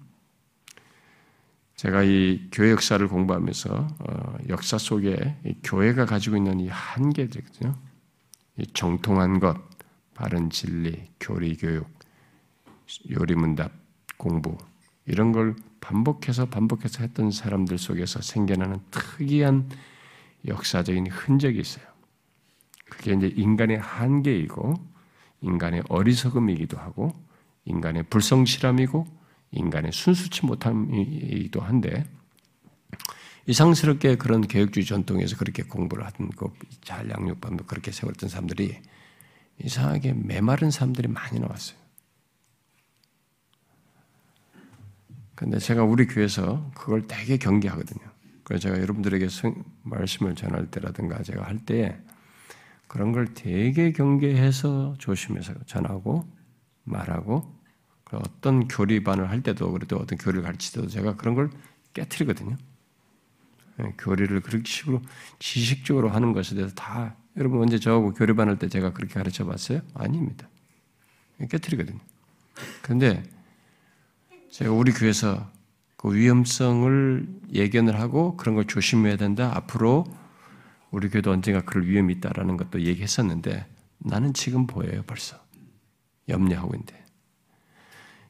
[1.75, 7.73] 제가 이 교회 역사를 공부하면서 어, 역사 속에 교회가 가지고 있는 이 한계들이거든요.
[8.57, 9.55] 이 정통한 것,
[10.19, 11.87] 바른 진리, 교리 교육,
[13.09, 13.71] 요리문답
[14.17, 14.57] 공부
[15.05, 19.69] 이런 걸 반복해서 반복해서 했던 사람들 속에서 생겨나는 특이한
[20.45, 21.85] 역사적인 흔적이 있어요.
[22.89, 24.73] 그게 이제 인간의 한계이고
[25.39, 27.13] 인간의 어리석음이기도 하고
[27.63, 29.07] 인간의 불성실함이고
[29.51, 32.03] 인간의 순수치 못함이기도 한데
[33.47, 38.81] 이상스럽게 그런 개혁주의 전통에서 그렇게 공부를 하던 그잘 양육반도 그렇게 세웠던 사람들이
[39.63, 41.77] 이상하게 메마른 사람들이 많이 나왔어요.
[45.35, 48.05] 근데 제가 우리 교회에서 그걸 되게 경계하거든요.
[48.43, 49.27] 그래서 제가 여러분들에게
[49.83, 52.01] 말씀을 전할 때라든가 제가 할때
[52.87, 56.27] 그런 걸 되게 경계해서 조심해서 전하고
[56.83, 57.59] 말하고
[58.11, 61.51] 어떤 교리반을 할 때도 그래도 어떤 교리를 가르칠 때도 제가 그런 걸
[61.93, 62.57] 깨뜨리거든요.
[63.79, 65.01] 예, 교리를 그렇게 식으로
[65.37, 69.81] 지식적으로 하는 것에 대해서 다 여러분 언제 저하고 교리반 할때 제가 그렇게 가르쳐 봤어요?
[69.93, 70.47] 아닙니다.
[71.41, 71.99] 예, 깨뜨리거든요.
[72.81, 73.23] 그런데
[74.51, 75.49] 제가 우리 교회에서
[75.95, 79.51] 그 위험성을 예견을 하고 그런 걸 조심해야 된다.
[79.55, 80.05] 앞으로
[80.91, 83.65] 우리 교회도 언젠가 그럴 위험이 있다라는 것도 얘기했었는데
[83.99, 85.37] 나는 지금 보여요 벌써
[86.27, 87.05] 염려하고 있는데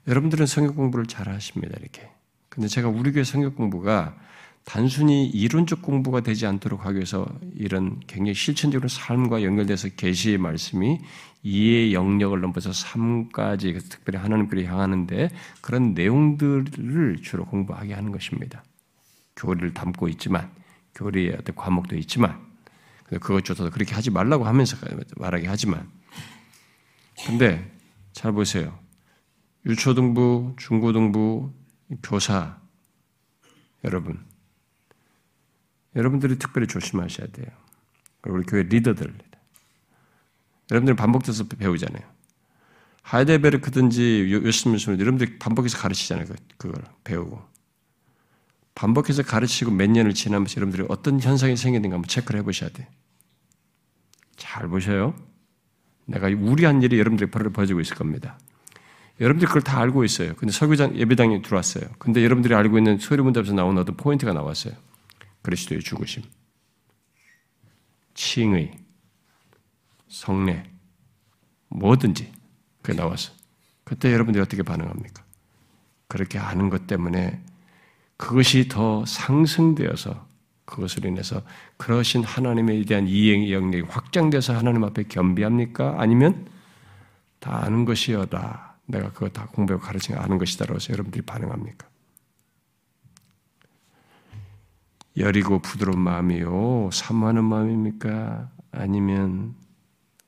[0.08, 2.10] 여러분들은 성경 공부를 잘 하십니다, 이렇게.
[2.50, 4.18] 근데 제가 우리 교회 성경 공부가
[4.66, 11.00] 단순히 이론적 공부가 되지 않도록 하기 위해서 이런 굉장히 실천적으로 삶과 연결돼서 계시의 말씀이
[11.42, 15.30] 이해의 영역을 넘어서 삶까지 특별히 하나님께로 향하는데
[15.62, 18.64] 그런 내용들을 주로 공부하게 하는 것입니다.
[19.36, 20.52] 교리를 담고 있지만
[20.96, 22.40] 교리의 어떤 과목도 있지만
[23.06, 24.78] 그것조차도 그렇게 하지 말라고 하면서
[25.16, 25.90] 말하게 하지만
[27.26, 27.72] 근데
[28.12, 28.78] 잘 보세요.
[29.66, 31.54] 유초등부, 중고등부,
[32.04, 32.60] 교사,
[33.84, 34.29] 여러분.
[35.96, 37.48] 여러분들이 특별히 조심하셔야 돼요.
[38.26, 39.14] 우리 교회 리더들.
[40.72, 42.04] 여러분들 반복해서 배우잖아요.
[43.02, 46.28] 하이데베르크든지 요스미스 여러분들이 반복해서 가르치잖아요.
[46.28, 47.42] 그, 그걸 배우고.
[48.76, 52.88] 반복해서 가르치고 몇 년을 지나면서 여러분들이 어떤 현상이 생기는가 한번 체크를 해보셔야 돼.
[54.38, 55.16] 잘 보셔요.
[56.06, 58.38] 내가 우리한 일이 여러분들이 벌어지고 있을 겁니다.
[59.20, 60.34] 여러분들이 그걸 다 알고 있어요.
[60.36, 61.84] 근데 설교장, 예배당에 들어왔어요.
[61.98, 64.74] 근데 여러분들이 알고 있는 소리문답에서 나온 어떤 포인트가 나왔어요.
[65.42, 66.24] 그리스도의 죽으심,
[68.14, 68.78] 칭의,
[70.08, 70.70] 성례,
[71.70, 72.32] 뭐든지
[72.82, 73.32] 그게 나왔어.
[73.84, 75.24] 그때 여러분들이 어떻게 반응합니까?
[76.08, 77.42] 그렇게 아는 것 때문에
[78.18, 80.28] 그것이 더 상승되어서
[80.66, 81.42] 그것을 인해서
[81.78, 85.96] 그러신 하나님에 대한 이행의 영역이 확장돼서 하나님 앞에 겸비합니까?
[85.98, 86.48] 아니면
[87.40, 88.76] 다 아는 것이여다.
[88.86, 91.89] 내가 그거 다 공부하고 가르친 아는 것이다라고 해서 여러분들이 반응합니까?
[95.20, 96.90] 여리고 부드러운 마음이요.
[96.94, 98.50] 사모하는 마음입니까?
[98.72, 99.54] 아니면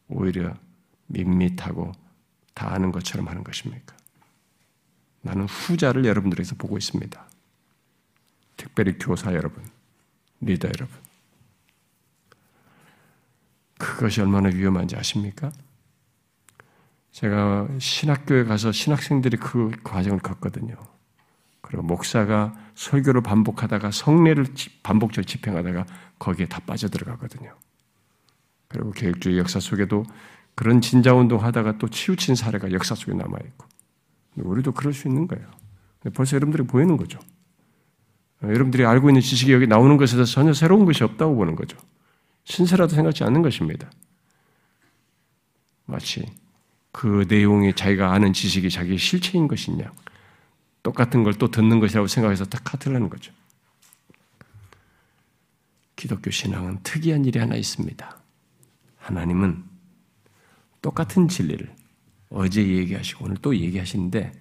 [0.10, 0.54] 오히려
[1.08, 1.94] 밋밋하고
[2.54, 3.96] 다 아는 것처럼 하는 것입니까?
[5.22, 7.26] 나는 후자를 여러분들에서 보고 있습니다.
[8.58, 9.64] 특별히 교사 여러분,
[10.42, 10.94] 리더 여러분.
[13.78, 15.52] 그것이 얼마나 위험한지 아십니까?
[17.12, 20.76] 제가 신학교에 가서 신학생들이 그 과정을 겪거든요.
[21.72, 24.46] 그리고 목사가 설교를 반복하다가 성례를
[24.84, 25.86] 반복적으로 집행하다가
[26.20, 27.56] 거기에 다 빠져들어가거든요.
[28.68, 30.04] 그리고 계획주의 역사 속에도
[30.54, 33.66] 그런 진자운동 하다가 또 치우친 사례가 역사 속에 남아있고.
[34.36, 35.50] 우리도 그럴 수 있는 거예요.
[36.14, 37.20] 벌써 여러분들이 보이는 거죠.
[38.44, 41.78] 여러분들이 알고 있는 지식이 여기 나오는 것에서 전혀 새로운 것이 없다고 보는 거죠.
[42.44, 43.90] 신세라도 생각지 않는 것입니다.
[45.86, 46.26] 마치
[46.92, 49.90] 그 내용이 자기가 아는 지식이 자기의 실체인 것이냐,
[50.84, 53.34] 똑같은 걸 또 듣는 것이라고 생각해서 딱 카트라는 거죠.
[55.96, 58.18] 기독교 신앙은 특이한 일이 하나 있습니다.
[58.98, 59.64] 하나님은
[60.82, 61.76] 똑같은 진리를
[62.30, 64.32] 어제 얘기하시고 오늘 또 얘기하시는데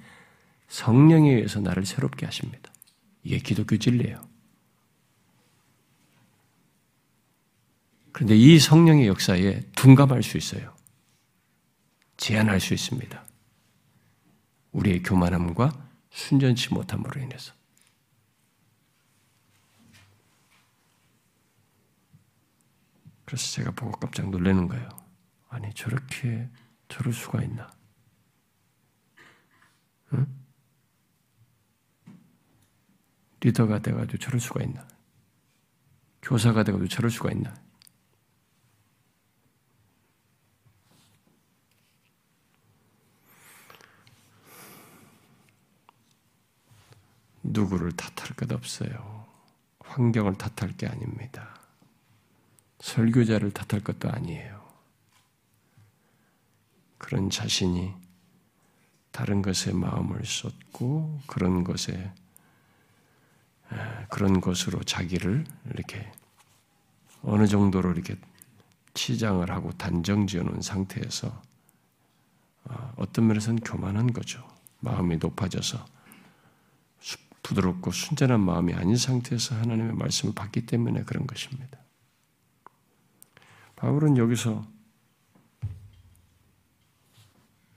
[0.68, 2.72] 성령에 의해서 나를 새롭게 하십니다.
[3.22, 4.26] 이게 기독교 진리예요.
[8.12, 10.74] 그런데 이 성령의 역사에 둔감할 수 있어요.
[12.16, 13.24] 제한할 수 있습니다.
[14.72, 17.54] 우리의 교만함과 순전치 못함으로 인해서.
[23.24, 24.88] 그래서 제가 보고 깜짝 놀라는 거예요.
[25.48, 26.48] 아니, 저렇게,
[26.88, 27.70] 저럴 수가 있나?
[30.12, 30.26] 응?
[33.40, 34.86] 리더가 돼가지고 저럴 수가 있나?
[36.22, 37.54] 교사가 돼가지고 저럴 수가 있나?
[47.42, 49.26] 누구를 탓할 것 없어요.
[49.80, 51.54] 환경을 탓할 게 아닙니다.
[52.80, 54.60] 설교자를 탓할 것도 아니에요.
[56.98, 57.92] 그런 자신이
[59.10, 62.12] 다른 것에 마음을 쏟고 그런 것에
[64.08, 66.10] 그런 것으로 자기를 이렇게
[67.22, 68.16] 어느 정도로 이렇게
[68.94, 71.42] 치장을 하고 단정 지어놓은 상태에서
[72.64, 74.46] 어, 어떤 면에서는 교만한 거죠.
[74.80, 75.84] 마음이 높아져서
[77.42, 81.78] 부드럽고 순전한 마음이 아닌 상태에서 하나님의 말씀을 받기 때문에 그런 것입니다.
[83.76, 84.66] 바울은 여기서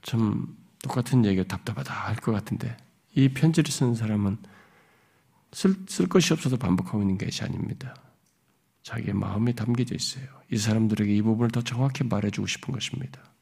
[0.02, 2.76] 참 똑같은 얘기가 답답하다 할 것 같은데
[3.16, 4.38] 이 편지를 쓰는 사람은
[5.54, 7.96] 쓸, 쓸 것이 없어서 반복하고 있는 것이 아닙니다.
[8.82, 10.26] 자기의 마음이 담겨져 있어요.
[10.52, 13.33] 이 사람들에게 이 부분을 더 정확히 말해주고 싶은 것입니다.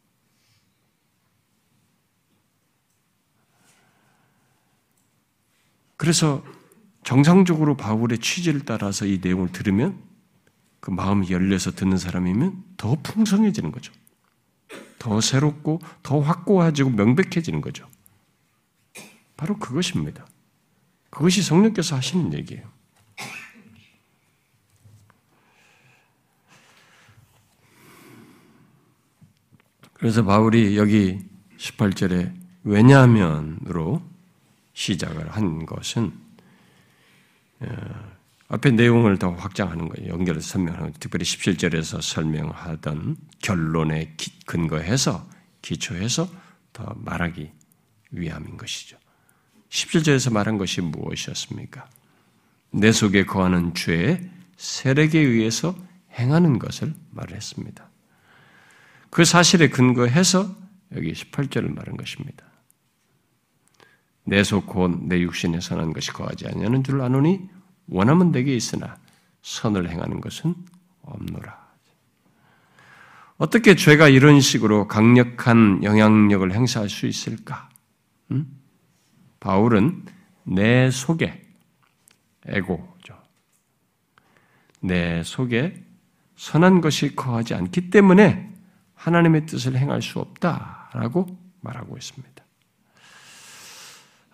[6.01, 6.43] 그래서
[7.03, 10.01] 정상적으로 바울의 취지를 따라서 이 내용을 들으면
[10.79, 13.93] 그 마음이 열려서 듣는 사람이면 더 풍성해지는 거죠.
[14.97, 17.87] 더 새롭고 더 확고해지고 명백해지는 거죠.
[19.37, 20.25] 바로 그것입니다.
[21.11, 22.67] 그것이 성령께서 하시는 얘기예요.
[29.93, 31.19] 그래서 바울이 여기
[31.59, 32.33] 18절에
[32.63, 34.11] 왜냐하면으로
[34.73, 36.13] 시작을 한 것은
[37.62, 37.67] 어,
[38.49, 40.13] 앞에 내용을 더 확장하는 거예요.
[40.13, 40.95] 연결해서 설명하는 거예요.
[40.99, 45.27] 특별히 17절에서 설명하던 결론에 근거해서
[45.62, 46.27] 기초해서
[46.73, 47.51] 더 말하기
[48.12, 48.97] 위함인 것이죠.
[49.69, 51.88] 17절에서 말한 것이 무엇이었습니까?
[52.71, 55.75] 내 속에 거하는 죄의 세력에 의해서
[56.19, 57.89] 행하는 것을 말했습니다.
[59.10, 60.54] 그 사실에 근거해서
[60.93, 62.50] 여기 18절을 말한 것입니다.
[64.24, 67.50] 내 속곧 내 육신에 선한 것이 거하지 아니하는 줄 아노니
[67.88, 68.98] 원하면 내게 있으나
[69.42, 70.56] 선을 행하는 것은
[71.02, 71.62] 없노라.
[73.38, 77.69] 어떻게 죄가 이런 식으로 강력한 영향력을 행사할 수 있을까?
[78.30, 78.46] 음?
[79.40, 80.06] 바울은
[80.44, 81.42] 내 속에
[82.46, 83.19] 에고죠.
[84.82, 85.84] 내 속에
[86.36, 88.52] 선한 것이 거하지 않기 때문에
[88.96, 91.26] 하나님의 뜻을 행할 수 없다라고
[91.62, 92.40] 말하고 있습니다.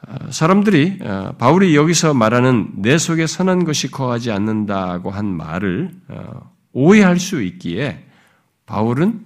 [0.06, 6.52] 어, 사람들이 어, 바울이 여기서 말하는 내 속에 선한 것이 거하지 않는다고 한 말을 어,
[6.74, 8.06] 오해할 수 있기에
[8.66, 9.26] 바울은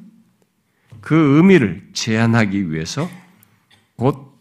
[1.02, 3.10] 그 의미를 제한하기 위해서
[3.98, 4.32] 곧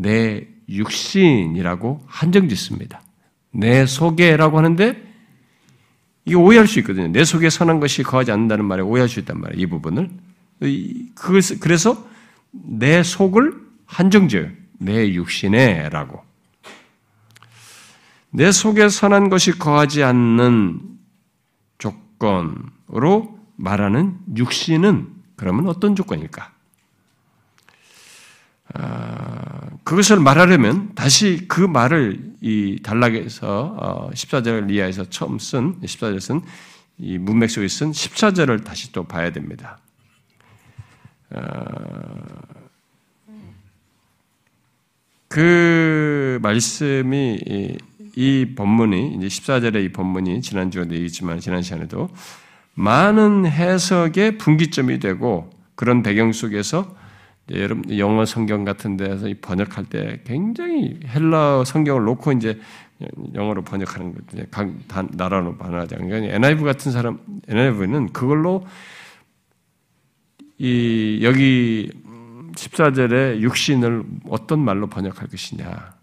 [0.00, 3.02] 내 육신이라고 한정짓습니다.
[3.50, 5.02] 내 속에라고 하는데
[6.24, 7.08] 이게 오해할 수 있거든요.
[7.08, 9.60] 내 속에 선한 것이 거하지 않는다는 말에 오해할 수 있단 말이에요.
[9.60, 10.08] 이 부분을.
[11.60, 12.06] 그래서
[12.52, 13.54] 내 속을
[13.86, 14.50] 한정지어요.
[14.78, 16.22] 내 육신에 라고.
[18.30, 20.80] 내 속에 선한 것이 거하지 않는
[21.78, 26.52] 조건으로 말하는 육신은 그러면 어떤 조건일까?
[28.74, 37.18] 아, 그것을 말하려면 다시 그 말을 이 단락에서 어, 14절 리하에서 처음 쓴 14절 쓴이
[37.18, 39.78] 문맥 속에 쓴 14절을 다시 또 봐야 됩니다.
[41.30, 41.40] 아,
[45.28, 47.76] 그 말씀이 이,
[48.16, 52.08] 이 본문이 이제 14절의 이 본문이 지난주에도 얘기했지만 지난 시간에도
[52.74, 56.96] 많은 해석의 분기점이 되고 그런 배경 속에서
[57.50, 62.60] 여러분 영어 성경 같은 데서 번역할 때 굉장히 헬라 성경을 놓고 이제
[63.34, 68.66] 영어로 번역하는 것, 각 나라로 번역하지 않으니 그러니까 NIV 같은 사람, NIV는 그걸로
[70.58, 71.90] 이 여기
[72.58, 75.96] 14절에 육신을 어떤 말로 번역할 것이냐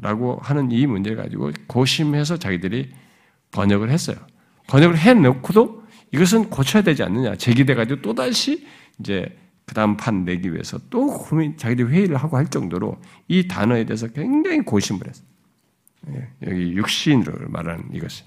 [0.00, 2.90] 라고 하는 이 문제를 가지고 고심해서 자기들이
[3.50, 4.16] 번역을 했어요.
[4.68, 8.66] 번역을 해놓고도 이것은 고쳐야 되지 않느냐 제기돼가지고 또다시
[8.98, 13.84] 이제 그 다음 판 내기 위해서 또 고민, 자기들이 회의를 하고 할 정도로 이 단어에
[13.84, 15.26] 대해서 굉장히 고심을 했어요.
[16.10, 18.26] 예, 여기 육신을 말하는 이것은.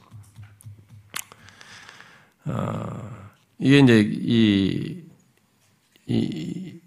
[2.45, 3.09] 어,
[3.57, 5.03] 이게 이제 이,
[6.07, 6.78] 이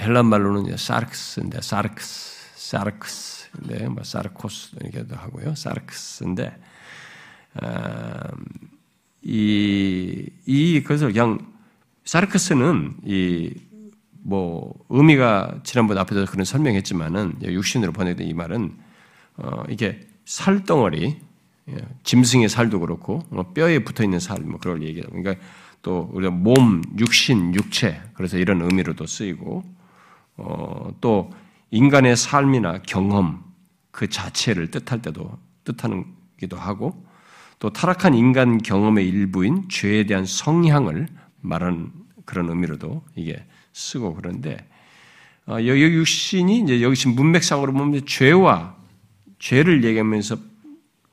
[0.00, 2.36] 헬란 말로는 사르크스인데 사르크스,
[2.70, 5.54] 사르크스인데 뭐 사르코스 이렇게도 하고요.
[5.54, 6.56] 사르크스인데
[7.62, 8.18] 어,
[9.22, 11.38] 이, 이 것을 그냥
[12.04, 13.66] 사르크스는 이
[14.28, 18.76] 뭐 의미가 지난번 앞에서 그런 설명했지만은 육신으로 번역된 이 말은
[19.36, 21.16] 어 이게 살덩어리
[21.68, 25.44] 예, 짐승의 살도 그렇고 뭐 뼈에 붙어 있는 살 뭐 그걸 얘기하고 그러니까
[25.82, 29.62] 또 우리가 몸, 육신, 육체 그래서 이런 의미로도 쓰이고
[30.36, 31.30] 어, 또
[31.70, 33.44] 인간의 삶이나 경험
[33.90, 36.04] 그 자체를 뜻할 때도 뜻하는
[36.38, 37.04] 기도 하고
[37.58, 41.08] 또 타락한 인간 경험의 일부인 죄에 대한 성향을
[41.40, 41.90] 말하는
[42.24, 44.58] 그런 의미로도 이게 쓰고 그런데
[45.46, 48.76] 어, 여기 육신이 이제 여기 지금 문맥상으로 보면 죄와
[49.38, 50.36] 죄를 얘기하면서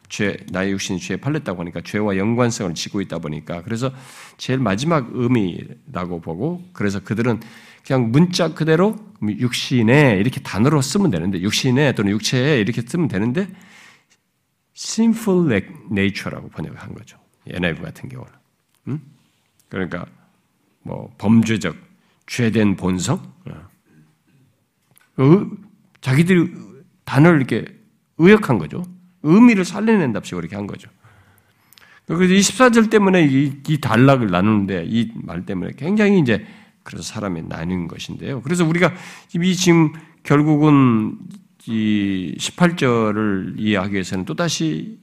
[0.09, 3.91] 죄 나의 육신이 죄에 팔렸다고 하니까 죄와 연관성을 지고 있다 보니까 그래서
[4.37, 7.39] 제일 마지막 의미라고 보고 그래서 그들은
[7.85, 13.47] 그냥 문자 그대로 육신에 이렇게 단어로 쓰면 되는데 육신에 또는 육체에 이렇게 쓰면 되는데
[14.75, 15.61] sinful
[15.91, 17.17] nature라고 번역한 거죠.
[17.47, 18.31] NIV 같은 경우는.
[18.87, 19.01] 음?
[19.69, 20.05] 그러니까
[20.81, 21.75] 뭐 범죄적
[22.27, 23.21] 죄된 본성.
[25.17, 25.47] 어?
[26.01, 26.53] 자기들이
[27.05, 27.65] 단어를 이렇게
[28.17, 28.83] 의역한 거죠.
[29.23, 30.89] 의미를 살려낸답시고 이렇게 한 거죠.
[32.05, 36.45] 그래서 이 14절 때문에 이, 이 단락을 나누는데 이 말 때문에 굉장히 이제
[36.83, 38.41] 그래서 사람이 나뉜 것인데요.
[38.41, 38.93] 그래서 우리가
[39.35, 41.17] 이 지금 결국은
[41.67, 44.99] 이 18절을 이해하기 위해서는 또다시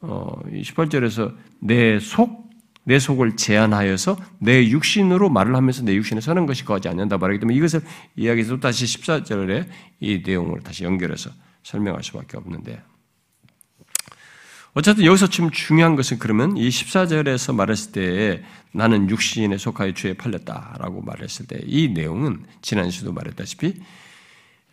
[0.00, 2.50] 어, 18절에서 내 속,
[2.84, 7.56] 내 속을 제한하여서 내 육신으로 말을 하면서 내 육신에 서는 것이 거하지 않는다 말하기 때문에
[7.56, 7.80] 이것을
[8.14, 9.66] 이야기해서 또다시 14절에
[10.00, 11.30] 이 내용을 다시 연결해서
[11.62, 12.80] 설명할 수밖에 없는데
[14.78, 21.00] 어쨌든 여기서 지금 중요한 것은 그러면 이 14절에서 말했을 때 나는 육신에 속하여 죄에 팔렸다라고
[21.00, 23.80] 말했을 때 이 내용은 지난 시도 말했다시피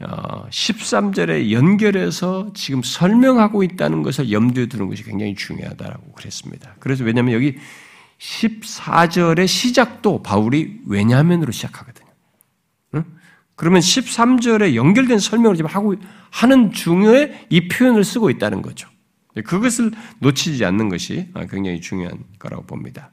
[0.02, 6.76] 13절에 어, 연결해서 지금 설명하고 있다는 것을 염두에 두는 것이 굉장히 중요하다고 그랬습니다.
[6.80, 7.58] 그래서 왜냐하면 여기
[8.20, 12.10] 14절의 시작도 바울이 왜냐하면으로 시작하거든요.
[13.56, 15.96] 그러면 13절에 연결된 설명을 지금 하고
[16.30, 18.90] 하는 중에 이 표현을 쓰고 있다는 거죠.
[19.42, 23.12] 그것을 놓치지 않는 것이 굉장히 중요한 거라고 봅니다.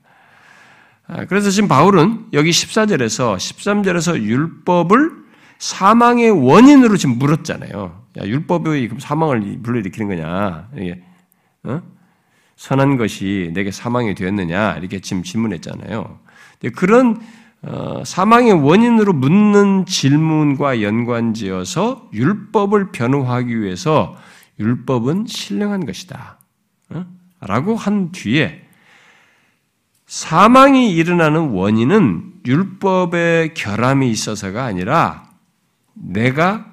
[1.07, 5.11] 아, 그래서 지금 바울은 여기 14절에서 13절에서 율법을
[5.59, 8.05] 사망의 원인으로 지금 물었잖아요.
[8.19, 10.69] 야, 율법이 사망을 불러일으키는 거냐?
[10.77, 11.03] 이게,
[11.65, 11.83] 어?
[12.57, 14.77] 선한 것이 내게 사망이 되었느냐?
[14.77, 16.19] 이렇게 지금 질문했잖아요.
[16.75, 17.21] 그런
[17.63, 24.17] 어, 사망의 원인으로 묻는 질문과 연관지어서 율법을 변호하기 위해서
[24.61, 26.39] 율법은 신령한 것이다.
[26.91, 27.07] 어?
[27.41, 28.67] 라고 한 뒤에
[30.07, 35.31] 사망이 일어나는 원인은 율법의 결함이 있어서가 아니라
[35.95, 36.71] 내가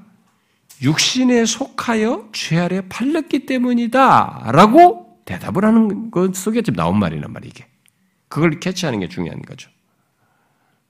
[0.81, 4.51] 육신에 속하여 죄 아래 팔렸기 때문이다.
[4.51, 7.67] 라고 대답을 하는 것 속에 지금 나온 말이란 말이 게
[8.27, 9.69] 그걸 캐치하는 게 중요한 거죠.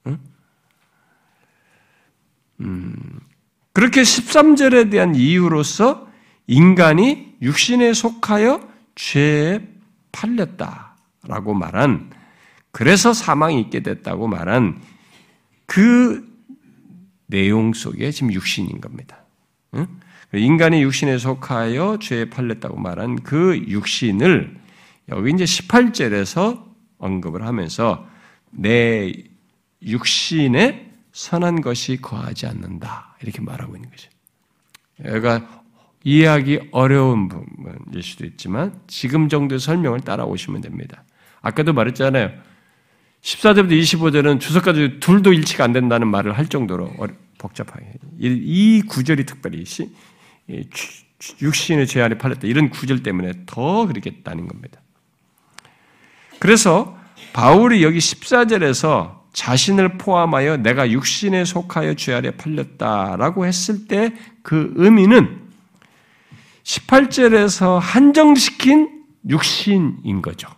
[0.07, 0.19] 응?
[2.61, 3.19] 음,
[3.71, 6.06] 그렇게 13절에 대한 이유로서
[6.47, 9.67] 인간이 육신에 속하여 죄에
[10.11, 12.11] 팔렸다라고 말한
[12.71, 14.81] 그래서 사망이 있게 됐다고 말한
[15.65, 16.25] 그
[17.27, 19.25] 내용 속에 지금 육신인 겁니다.
[20.33, 24.57] 인간이 육신에 속하여 죄에 팔렸다고 말한 그 육신을
[25.09, 26.65] 여기 이제 18절에서
[26.97, 28.07] 언급을 하면서
[28.51, 29.11] 내
[29.81, 33.15] 육신에 선한 것이 거하지 않는다.
[33.21, 34.09] 이렇게 말하고 있는 거죠.
[35.03, 35.63] 여기가
[36.07, 41.03] 이해하기 어려운 부분일 수도 있지만 지금 정도의 설명을 따라오시면 됩니다.
[41.41, 42.31] 아까도 말했잖아요.
[43.21, 46.93] 14절부터 25절은 주석가지 둘도 일치가 안 된다는 말을 할 정도로
[47.37, 47.85] 복잡하게.
[48.19, 49.65] 이 구절이 특별히
[51.41, 52.47] 육신의 죄 아래 팔렸다.
[52.47, 54.79] 이런 구절 때문에 더 그렇겠다는 겁니다.
[56.39, 56.97] 그래서
[57.33, 65.46] 바울이 여기 14절에서 자신을 포함하여 내가 육신에 속하여 죄 아래 팔렸다라고 했을 때 그 의미는
[66.67, 70.49] 18절에서 한정시킨 육신인 거죠.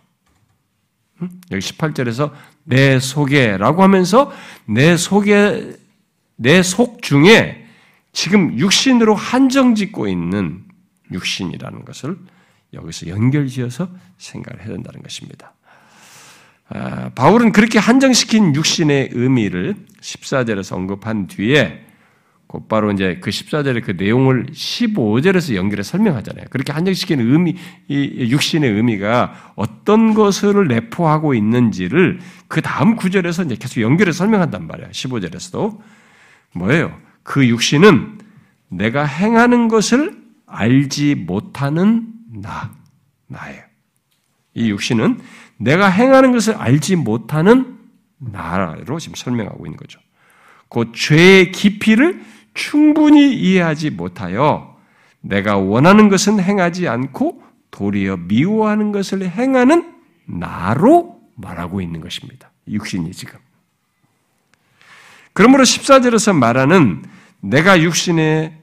[1.50, 2.32] 여기 18절에서
[2.64, 4.32] 내 속에라고 하면서
[4.66, 5.76] 내 속에
[6.36, 7.66] 내 속 중에
[8.12, 10.64] 지금 육신으로 한정 짓고 있는
[11.12, 12.16] 육신이라는 것을
[12.72, 13.88] 여기서 연결지어서
[14.18, 15.52] 생각을 해야 된다는 것입니다.
[16.70, 21.84] 아, 바울은 그렇게 한정시킨 육신의 의미를 14절에서 언급한 뒤에
[22.50, 26.46] 곧바로 이제 그 14절의 그 내용을 15절에서 연결해 설명하잖아요.
[26.50, 27.54] 그렇게 한정시킨 의미,
[27.86, 34.90] 이 육신의 의미가 어떤 것을 내포하고 있는지를 그 다음 구절에서 이제 계속 연결해 설명한단 말이에요.
[34.90, 35.78] 15절에서도.
[36.56, 36.98] 뭐예요?
[37.22, 38.18] 그 육신은
[38.66, 42.08] 내가 행하는 것을 알지 못하는
[42.42, 42.72] 나,
[43.28, 43.62] 나예요.
[44.54, 45.20] 이 육신은
[45.58, 47.78] 내가 행하는 것을 알지 못하는
[48.18, 50.00] 나로 지금 설명하고 있는 거죠.
[50.68, 54.76] 그 죄의 깊이를 충분히 이해하지 못하여
[55.20, 59.94] 내가 원하는 것은 행하지 않고 도리어 미워하는 것을 행하는
[60.26, 62.50] 나로 말하고 있는 것입니다.
[62.68, 63.38] 육신이 지금.
[65.32, 67.02] 그러므로 14절에서 말하는
[67.40, 68.58] 내가 육신에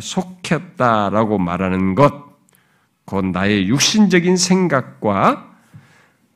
[0.00, 2.32] 속했다라고 말하는 것,
[3.04, 5.50] 곧 나의 육신적인 생각과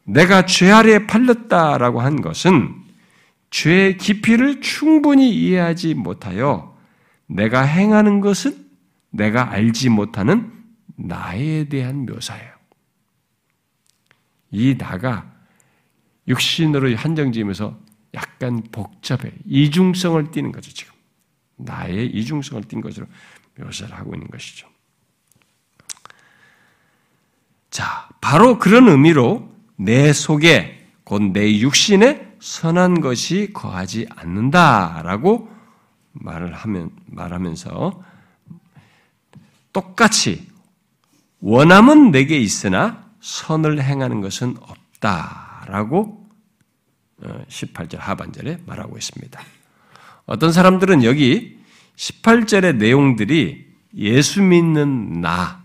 [0.04, 2.74] 내가 죄 아래에 팔렸다라고 한 것은
[3.50, 6.75] 죄의 깊이를 충분히 이해하지 못하여
[7.26, 8.66] 내가 행하는 것은
[9.10, 10.52] 내가 알지 못하는
[10.96, 12.52] 나에 대한 묘사예요.
[14.50, 15.32] 이 나가
[16.28, 17.78] 육신으로 한정지으면서
[18.14, 19.32] 약간 복잡해.
[19.44, 20.94] 이중성을 띠는 거죠, 지금.
[21.56, 23.06] 나의 이중성을 띈 것으로
[23.58, 24.68] 묘사를 하고 있는 것이죠.
[27.70, 35.55] 자, 바로 그런 의미로 내 속에 곧 내 육신에 선한 것이 거하지 않는다라고
[36.20, 38.02] 말을 하면 말하면서
[39.72, 40.48] 똑같이
[41.40, 46.26] 원함은 내게 있으나 선을 행하는 것은 없다라고
[47.48, 49.40] 18절 어, 하반절에 말하고 있습니다.
[50.26, 51.58] 어떤 사람들은 여기
[51.96, 55.64] 18절의 내용들이 예수 믿는 나,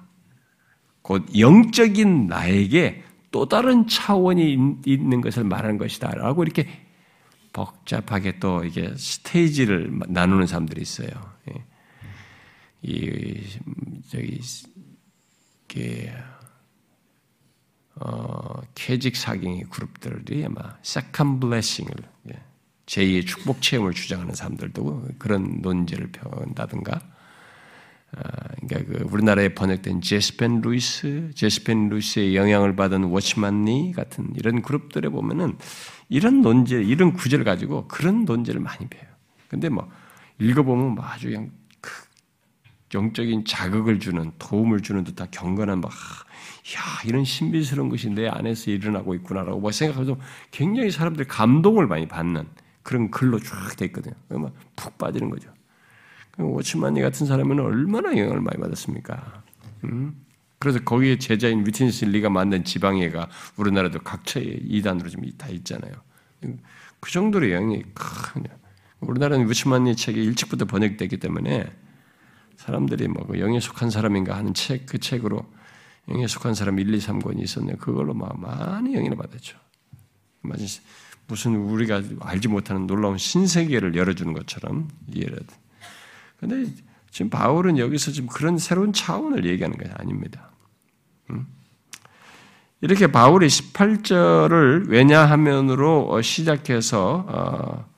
[1.02, 6.12] 곧 영적인 나에게 또 다른 차원이 있는 것을 말하는 것이다.
[6.16, 6.68] 라고 이렇게
[7.54, 11.10] 복잡하게 또 이게 스테이지를 나누는 사람들이 있어요.
[11.50, 11.66] 예.
[12.84, 13.44] 이,
[14.10, 14.40] 저기,
[15.66, 16.14] 이게,
[17.96, 21.94] 어, 케직 사경회 그룹들이 아마 second blessing을,
[22.30, 22.42] 예.
[22.86, 27.00] 제2의 축복 체험을 주장하는 사람들도 그런 논제를 펴온다든가,
[28.14, 28.22] 아,
[28.68, 34.34] 그러니까 그 우리나라에 번역된 제시 펜 루이스, 제시 펜 루이스의 영향을 받은 워치만 니 같은
[34.36, 35.58] 이런 그룹들에 보면은
[36.12, 39.08] 이런 논제, 이런 구절을 가지고 그런 논제를 많이 배워요.
[39.48, 39.90] 근데 뭐
[40.40, 41.90] 읽어보면 뭐 아주 그냥 그
[42.94, 49.16] 영적인 자극을 주는 도움을 주는 듯한 경건한 막, 야 이런 신비스러운 것이 내 안에서 일어나고
[49.16, 50.18] 있구나라고 뭐 생각해서
[50.52, 52.46] 굉장히 사람들이 감동을 많이 받는
[52.84, 54.16] 그런 글로 쫙 돼 있거든요.
[54.76, 55.50] 푹 빠지는 거죠.
[56.38, 59.44] 오치만니 같은 사람은 얼마나 영향을 많이 받았습니까?
[59.86, 60.14] 음?
[60.62, 65.92] 그래서 거기에 제자인 위틴스 리가 만든 지방예가 우리나라도 각처에 이단으로 좀 다 있잖아요.
[67.00, 68.44] 그 정도로 영향이 큰.
[69.00, 71.66] 우리나라는 위치만니 책이 일찍부터 번역됐기 때문에
[72.58, 75.44] 사람들이 뭐그 영에 속한 사람인가 하는 책, 그 책으로
[76.10, 77.78] 영에 속한 사람 1, 2, 3권이 있었네요.
[77.78, 79.58] 그걸로 막 많이 영향을 받았죠.
[81.26, 85.40] 무슨 우리가 알지 못하는 놀라운 신세계를 열어주는 것처럼 이해를.
[86.40, 86.72] 근데
[87.10, 90.51] 지금 바울은 여기서 지금 그런 새로운 차원을 얘기하는 것이 아닙니다.
[92.82, 97.92] 이렇게 바울이 18절을 왜냐하면으로 시작해서 어,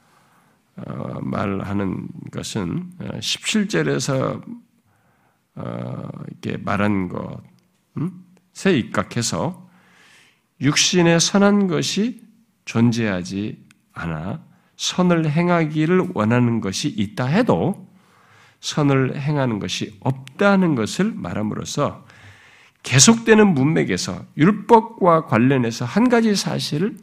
[0.75, 4.41] 어, 말하는 것은 17절에서
[5.55, 9.69] 어, 이렇게 말한 것에 입각해서
[10.59, 12.21] 육신의 선한 것이
[12.65, 14.41] 존재하지 않아
[14.75, 17.87] 선을 행하기를 원하는 것이 있다 해도
[18.59, 22.05] 선을 행하는 것이 없다는 것을 말함으로써
[22.83, 26.97] 계속되는 문맥에서 율법과 관련해서 한 가지 사실을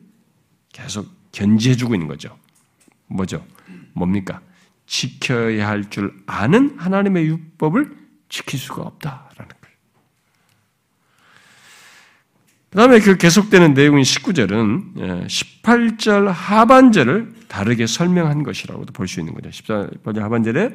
[0.72, 2.36] 계속 견지해주고 있는 거죠.
[3.06, 3.44] 뭐죠?
[3.94, 4.40] 뭡니까?
[4.86, 7.96] 지켜야 할 줄 아는 하나님의 율법을
[8.28, 9.60] 지킬 수가 없다라는.
[12.70, 19.34] 그 다음에 그 계속되는 내용인 19절은 18절 예, 하반절을 다르게 설명한 것이라고도 볼 수 있는
[19.34, 19.50] 거죠.
[19.50, 20.70] 18절 하반절에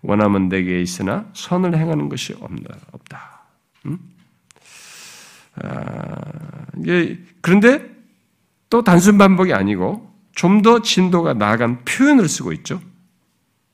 [0.00, 2.34] 원하면 내게 있으나 선을 행하는 것이
[2.92, 3.42] 없다.
[3.84, 3.98] 음?
[5.62, 7.88] 아, 이게 그런데
[8.70, 12.80] 또 단순 반복이 아니고 좀 더 진도가 나아간 표현을 쓰고 있죠.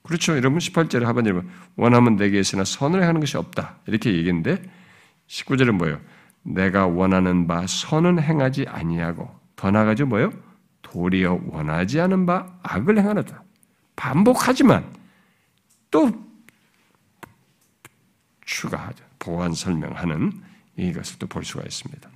[0.02, 0.34] 그렇죠.
[0.36, 1.42] 여러분 18절 하반절에
[1.76, 3.76] 원하면 내게 있으나 선을 행하는 것이 없다.
[3.86, 4.62] 이렇게 얘기했는데
[5.28, 6.00] 19절은 뭐예요?
[6.42, 10.32] 내가 원하는 바 선은 행하지 아니하고 더 나아가죠 뭐예요?
[10.80, 13.42] 도리어 원하지 않은 바 악을 행하노다.
[13.96, 14.84] 반복하지만
[15.90, 16.10] 또
[18.46, 19.04] 추가하죠.
[19.18, 20.32] 보완 설명하는
[20.76, 22.08] 이것을 또 볼 수가 있습니다.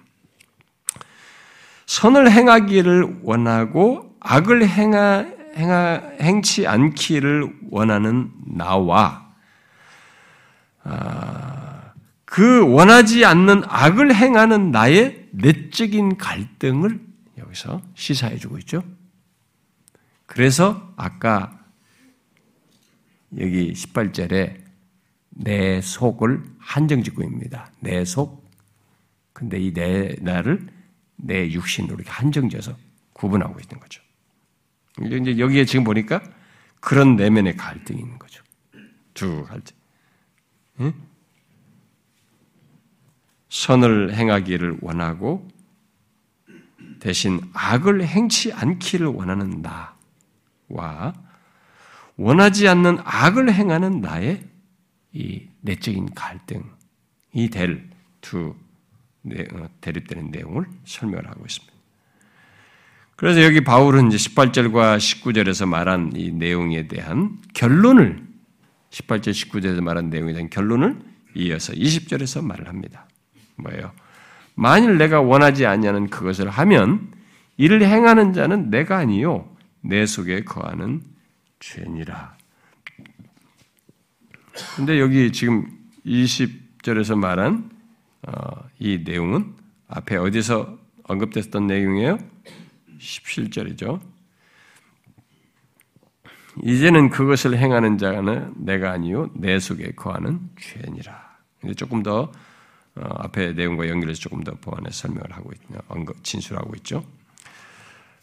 [1.87, 9.33] 선을 행하기를 원하고 악을 행하, 행하, 행치 않기를 원하는 나와
[10.85, 11.93] 아,
[12.25, 17.01] 그 원하지 않는 악을 행하는 나의 내적인 갈등을
[17.39, 18.83] 여기서 시사해 주고 있죠.
[20.27, 21.59] 그래서 아까
[23.39, 24.63] 여기 18절에
[25.31, 27.71] 내 속을 한정짓고 입니다.
[27.81, 28.48] 내 속,
[29.39, 30.67] 근데 이 내 나를
[31.15, 32.77] 내 육신으로 한정져서
[33.13, 34.03] 구분하고 있는 거죠.
[35.01, 36.21] 이제 여기에 지금 보니까
[36.81, 38.43] 그런 내면의 갈등이 있는 거죠.
[39.15, 39.77] 두 갈등.
[40.81, 40.93] 응?
[43.49, 45.49] 선을 행하기를 원하고
[46.99, 51.15] 대신 악을 행치 않기를 원하는 나와
[52.17, 54.45] 원하지 않는 악을 행하는 나의
[55.13, 58.68] 이 내적인 갈등이 될두 어,
[59.81, 61.79] 대립되는 내용을 설명을 하고 있습니다.
[63.17, 68.23] 그래서 여기 바울은 이제 18절과 19절에서 말한 이 내용에 대한 결론을
[68.91, 70.97] 18절 19절에서 말한 내용에 대한 결론을
[71.35, 73.07] 이어서 20절에서 말을 합니다.
[73.57, 73.93] 뭐예요?
[74.55, 77.13] 만일 내가 원하지 아니하는 그것을 하면
[77.57, 79.49] 이를 행하는 자는 내가 아니요
[79.81, 81.03] 내 속에 거하는
[81.61, 82.37] 죄니라.
[84.77, 85.69] 근데 여기 지금
[86.07, 87.78] 20절에서 말한 어,
[88.79, 89.55] 이 내용은
[89.89, 92.19] 앞에 어디서 언급됐던 내용이에요?
[92.99, 94.01] 17절이죠.
[96.63, 101.39] 이제는 그것을 행하는 자는 내가 아니요 내 속에 거하는 죄니라.
[101.65, 102.33] 이제 조금 더
[102.99, 107.05] 어, 앞에 내용과 연결해서 조금 더 보완해 설명을 하고 있냐, 언급 진술하고 있죠.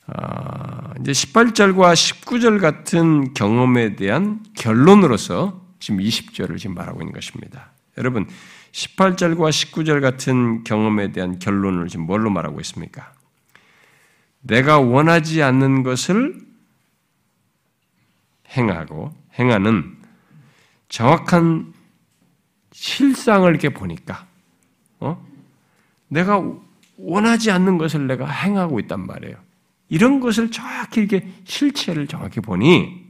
[0.07, 7.71] 아, 이제 18절과 19절 같은 경험에 대한 결론으로서 지금 20절을 지금 말하고 있는 것입니다.
[7.97, 8.27] 여러분,
[8.75, 13.13] 18절과 19절 같은 경험에 대한 결론을 지금 뭘로 말하고 있습니까?
[14.41, 16.35] 내가 원하지 않는 것을
[18.49, 19.95] 행하고 행하는
[20.89, 21.73] 정확한
[22.73, 24.27] 실상을 이렇게 보니까,
[24.99, 25.25] 어?
[26.09, 26.43] 내가
[26.97, 29.37] 원하지 않는 것을 내가 행하고 있단 말이에요.
[29.87, 33.05] 이런 것을 정확히 이렇게 실체를 정확히 보니,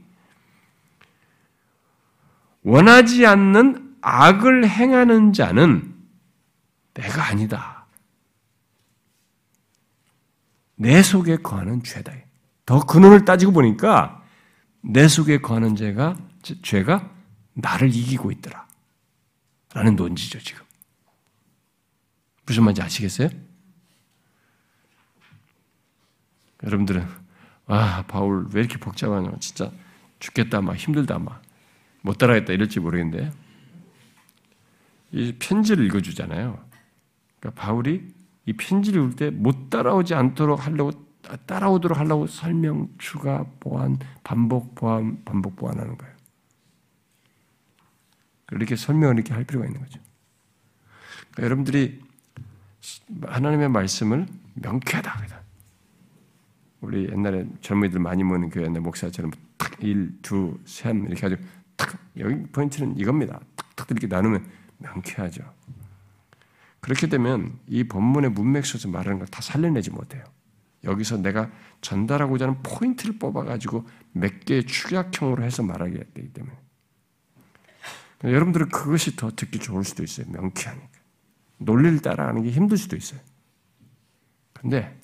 [2.62, 5.92] 원하지 않는 악을 행하는 자는
[6.94, 7.86] 내가 아니다.
[10.76, 12.12] 내 속에 거하는 죄다.
[12.64, 14.22] 더 근원을 따지고 보니까
[14.80, 16.16] 내 속에 거하는 죄가
[16.62, 17.10] 죄가
[17.54, 18.68] 나를 이기고 있더라.
[19.74, 20.64] 라는 논지죠, 지금.
[22.46, 23.28] 무슨 말인지 아시겠어요?
[26.62, 27.08] 여러분들은
[27.66, 29.32] 아, 바울 왜 이렇게 복잡하냐.
[29.40, 29.72] 진짜
[30.20, 31.46] 죽겠다, 막 힘들다, 막
[32.06, 33.32] 못 따라겠다 이럴지 모르겠는데
[35.16, 36.62] 이 편지를 읽어주잖아요.
[37.40, 38.06] 그러니까 바울이
[38.44, 40.92] 이 편지를 읽을 때 못 따라오지 않도록 하려고
[41.46, 46.14] 따라오도록 하려고 설명, 추가, 보완, 반복, 보완, 반복, 보완하는 거예요.
[48.52, 49.98] 이렇게 설명을 이렇게 할 필요가 있는 거죠.
[51.32, 52.00] 그러니까 여러분들이
[53.22, 55.26] 하나님의 말씀을 명쾌하다.
[56.82, 61.42] 우리 옛날에 젊은이들 많이 모는 교회 내 목사처럼 탁 1, 2, 3 이렇게 가지고
[61.76, 63.40] 탁 여기 포인트는 이겁니다.
[63.56, 64.46] 탁 탁 이렇게 나누면
[64.78, 65.42] 명쾌하죠.
[66.80, 70.24] 그렇게 되면 이 본문의 문맥 속에서 말하는 걸 다 살려내지 못해요.
[70.84, 71.50] 여기서 내가
[71.80, 76.56] 전달하고자 하는 포인트를 뽑아가지고 몇 개의 축약형으로 해서 말하게 되기 때문에.
[78.24, 80.26] 여러분들은 그것이 더 듣기 좋을 수도 있어요.
[80.30, 80.88] 명쾌하니까.
[81.58, 83.20] 논리를 따라가는 게 힘들 수도 있어요.
[84.52, 84.98] 근데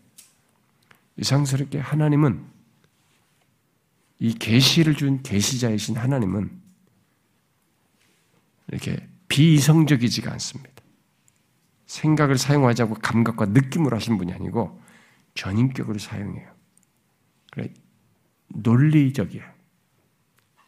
[1.17, 2.45] 이상스럽게 하나님은
[4.19, 6.51] 이 계시를 준 계시자이신 하나님은
[8.69, 10.71] 이렇게 비이성적이지가 않습니다.
[11.87, 14.79] 생각을 사용하지 않고 감각과 느낌으로 하신 분이 아니고
[15.35, 16.51] 전인격으로 사용해요.
[17.51, 17.73] 그래
[18.49, 19.45] 논리적이에요.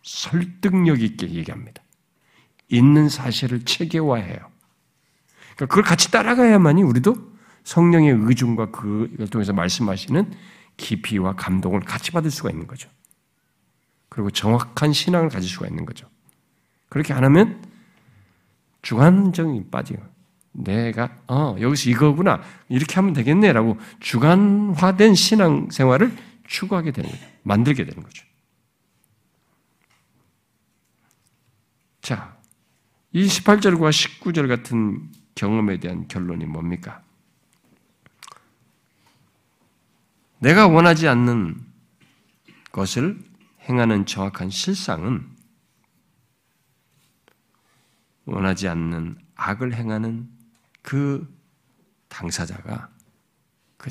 [0.02, 1.82] 설득력 있게 얘기합니다.
[2.68, 4.38] 있는 사실을 체계화해요.
[5.56, 7.34] 그러니까 그걸 같이 따라가야만이 우리도
[7.64, 10.32] 성령의 의중과 그걸 통해서 말씀하시는
[10.78, 12.88] 깊이와 감동을 같이 받을 수가 있는 거죠.
[14.08, 16.08] 그리고 정확한 신앙을 가질 수가 있는 거죠.
[16.88, 17.73] 그렇게 안 하면
[18.84, 19.98] 주관적이 빠지요.
[20.52, 26.14] 내가 어 여기서 이거구나 이렇게 하면 되겠네라고 주관화된 신앙 생활을
[26.46, 27.26] 추구하게 되는 거죠.
[27.42, 28.24] 만들게 되는 거죠.
[32.02, 32.36] 자,
[33.12, 37.02] 이 18절과 19절 같은 경험에 대한 결론이 뭡니까?
[40.38, 41.56] 내가 원하지 않는
[42.70, 43.18] 것을
[43.66, 45.33] 행하는 정확한 실상은
[48.26, 50.28] 원하지 않는 악을 행하는
[50.82, 51.32] 그
[52.08, 52.90] 당사자가
[53.76, 53.90] 그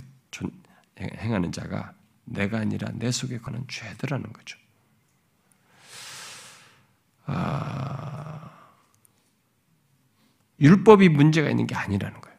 [1.00, 1.94] 행하는 자가
[2.26, 4.58] 내가 아니라 내 속에 거는 죄들라는 거죠.
[7.26, 8.50] 아,
[10.60, 12.38] 율법이 문제가 있는 게 아니라는 거예요.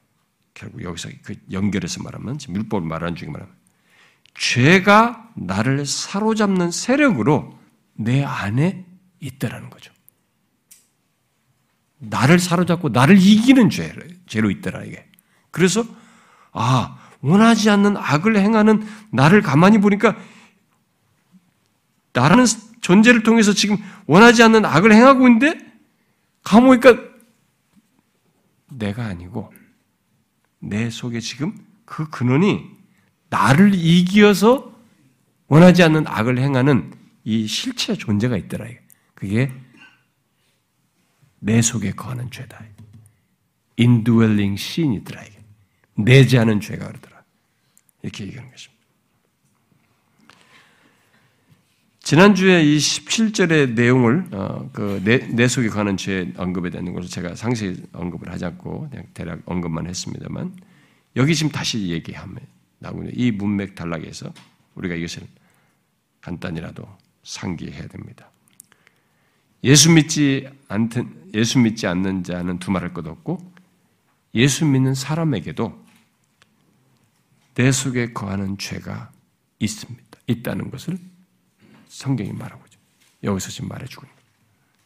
[0.55, 3.55] 결국 여기서 그 연결해서 말하면 지금 율법을 말하는 중에 말하면
[4.35, 7.59] 죄가 나를 사로잡는 세력으로
[7.95, 8.87] 내 안에
[9.21, 9.94] 있더라는 거죠.
[12.09, 13.95] 나를 사로잡고 나를 이기는 죄,
[14.27, 15.07] 죄로 있더라, 이게.
[15.51, 15.85] 그래서,
[16.53, 20.15] 아, 원하지 않는 악을 행하는 나를 가만히 보니까
[22.13, 22.45] 나라는
[22.83, 25.59] 존재를 통해서 지금 원하지 않는 악을 행하고 있는데
[26.43, 27.03] 가만 보니까
[28.71, 29.53] 내가 아니고
[30.59, 32.63] 내 속에 지금 그 근원이
[33.31, 34.73] 나를 이기어서
[35.49, 36.93] 원하지 않는 악을 행하는
[37.25, 38.67] 이 실체 존재가 있더라.
[39.15, 39.51] 그게
[41.45, 42.65] 내 속에 거하는 죄다.
[43.79, 45.23] indwelling sin이더라.
[45.97, 47.23] 내재하는 죄가 그러더라.
[48.03, 48.83] 이렇게 얘기하는 것입니다.
[52.01, 57.35] 지난주에 이 17절의 내용을, 어, 그, 내, 내 속에 관한 죄 언급에 대한 것을 제가
[57.35, 60.55] 상세히 언급을 하지 않고 그냥 대략 언급만 했습니다만,
[61.17, 62.41] 여기 지금 다시 얘기하면,
[63.13, 64.33] 이 문맥 단락에서
[64.75, 65.23] 우리가 이것을
[66.21, 66.87] 간단히라도
[67.23, 68.31] 상기해야 됩니다.
[69.63, 73.53] 예수 믿지 않든, 예수 믿지 않는 자는 두말할 것 없고,
[74.35, 75.85] 예수 믿는 사람에게도
[77.55, 79.11] 내 속에 거하는 죄가
[79.59, 80.05] 있습니다.
[80.26, 80.99] 있다는 것을
[81.89, 82.78] 성경이 말하고 있죠.
[83.22, 84.16] 여기서 지금 말해주고 있는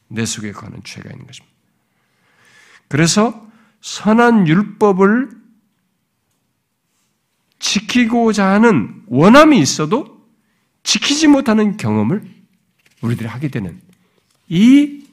[0.09, 1.57] 내 속에 거하는 죄가 있는 것입니다.
[2.88, 3.46] 그래서
[3.80, 5.30] 선한 율법을
[7.59, 10.26] 지키고자 하는 원함이 있어도
[10.82, 12.28] 지키지 못하는 경험을
[13.03, 13.80] 우리들이 하게 되는
[14.49, 15.07] 이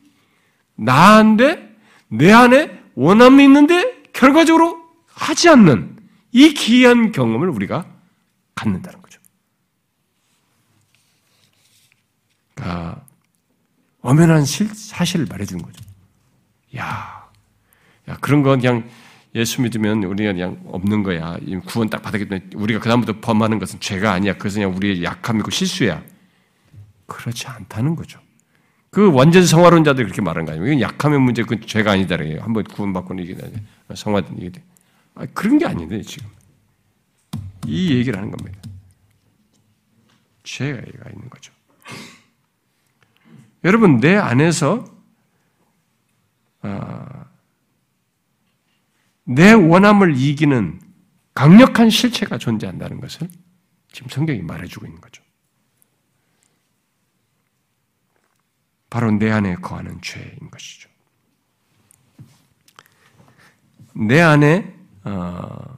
[0.75, 1.75] 나한테
[2.07, 5.97] 내 안에 원함이 있는데 결과적으로 하지 않는
[6.31, 7.85] 이 기이한 경험을 우리가
[8.55, 9.19] 갖는다는 거죠.
[12.53, 13.05] 그러니까
[14.01, 15.83] 엄연한 사실을 말해주는 거죠.
[16.77, 17.29] 야,
[18.07, 18.89] 야 그런 건 그냥
[19.33, 21.37] 예수 믿으면 우리가 그냥 없는 거야.
[21.65, 24.33] 구원 딱 받았기 때문에 우리가 그다음부터 범하는 것은 죄가 아니야.
[24.33, 26.03] 그것은 그냥 우리의 약함이고 실수야.
[27.07, 28.19] 그렇지 않다는 거죠.
[28.95, 30.67] 그 완전 성화론자들이 그렇게 말하는 거 아니에요.
[30.67, 32.15] 이건 약함의 문제, 그 죄가 아니다.
[32.39, 33.35] 한번 구원받고는 이게
[33.93, 34.63] 성화된 이게
[35.15, 36.29] 아, 그런 게 아닌데 지금
[37.65, 38.57] 이 얘기를 하는 겁니다.
[40.43, 41.51] 죄가 있는 거죠.
[43.65, 44.85] 여러분 내 안에서
[46.61, 47.25] 아,
[49.25, 50.79] 내 원함을 이기는
[51.33, 53.27] 강력한 실체가 존재한다는 것을
[53.91, 55.21] 지금 성경이 말해주고 있는 거죠.
[58.95, 60.89] 바로 내 안에 거하는 죄인 것이죠.
[63.93, 64.73] 내 안에
[65.03, 65.77] 어,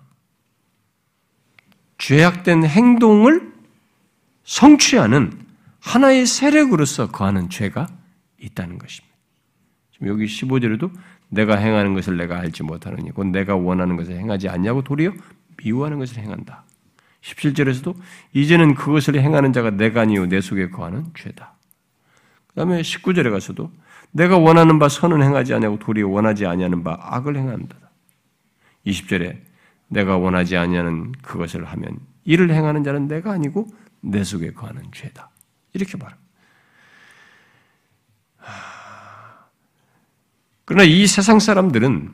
[1.97, 3.53] 죄악된 행동을
[4.43, 5.33] 성취하는
[5.79, 7.87] 하나의 세력으로서 거하는 죄가
[8.39, 9.15] 있다는 것입니다.
[9.93, 10.91] 지금 여기 15절에도
[11.29, 15.11] 내가 행하는 것을 내가 알지 못하느니 곧 내가 원하는 것을 행하지 않냐고 도리어
[15.57, 16.65] 미워하는 것을 행한다.
[17.21, 17.99] 17절에서도
[18.33, 21.56] 이제는 그것을 행하는 자가 내가 아니요 내 속에 거하는 죄다.
[22.57, 23.71] 그 다음에 19절에 가서도
[24.09, 27.77] 내가 원하는 바 선은 행하지 아니하고 도리어 원하지 아니하는 바 악을 행한다.
[28.87, 29.39] 20절에
[29.89, 33.67] 내가 원하지 아니하는 그것을 하면 이를 행하는 자는 내가 아니고
[34.01, 35.29] 내 속에 거하는 죄다.
[35.73, 36.27] 이렇게 말합니다.
[40.65, 42.11] 그러나 이 세상 사람들은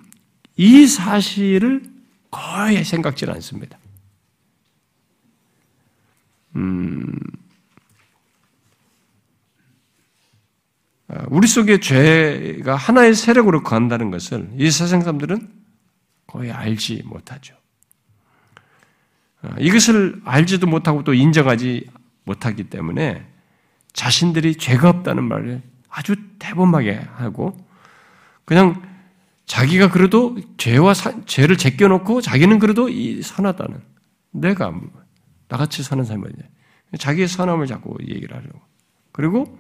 [0.58, 1.84] 이 사실을
[2.30, 3.78] 거의 생각지 않습니다.
[6.58, 7.18] 음,
[11.30, 15.50] 우리 속에 죄가 하나의 세력으로 거한다는 것을 이 세상 사람들은
[16.28, 17.56] 거의 알지 못하죠.
[19.42, 21.90] 아, 이것을 알지도 못하고 또 인정하지
[22.24, 23.26] 못하기 때문에
[23.92, 27.56] 자신들이 죄가 없다는 말을 아주 대범하게 하고
[28.46, 28.82] 그냥
[29.46, 33.82] 자기가 그래도 죄와 사, 죄를 제껴놓고 자기는 그래도 이 선하다는
[34.32, 34.74] 내가
[35.50, 38.60] 나같이 사는 사람이 냐 자기의 선함을 자꾸 얘기를 하려고
[39.12, 39.60] 그리고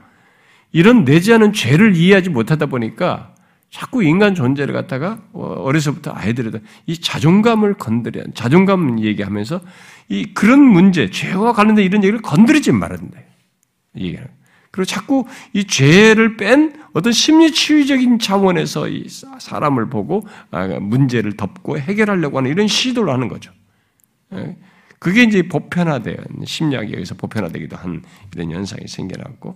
[0.74, 3.34] 이런 내지 않은 죄를 이해하지 못하다 보니까
[3.69, 9.61] 자꾸 인간 존재를 갖다가 어려서부터 아이들에다 이 자존감을 건드려 자존감 얘기하면서
[10.09, 13.19] 이 그런 문제 죄와 관련된 이런 얘기를 건드리지 말아야 된다.
[13.97, 14.30] 얘기하는.
[14.69, 21.78] 그리고 자꾸 이 죄를 뺀 어떤 심리 치유적인 차원에서 이 사람을 보고 아, 문제를 덮고
[21.78, 23.51] 해결하려고 하는 이런 시도를 하는 거죠.
[24.34, 24.57] 예?
[24.97, 28.03] 그게 이제 보편화된 심리학에 의해서 보편화되기도 한
[28.36, 29.55] 이런 현상이 생겨났고 어,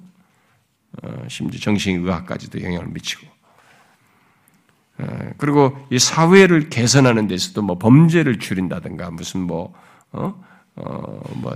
[1.27, 3.27] 심지어 정신의학까지도 영향을 미치고
[4.99, 9.73] 어, 그리고 이 사회를 개선하는 데서도 뭐 범죄를 줄인다든가 무슨 뭐
[10.11, 10.43] 어?
[10.75, 11.53] 어, 뭐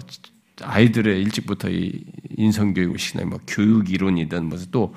[0.61, 2.03] 아이들의 일찍부터 이
[2.37, 4.93] 인성교육을 시키는 뭐 교육 이론이든 무슨 또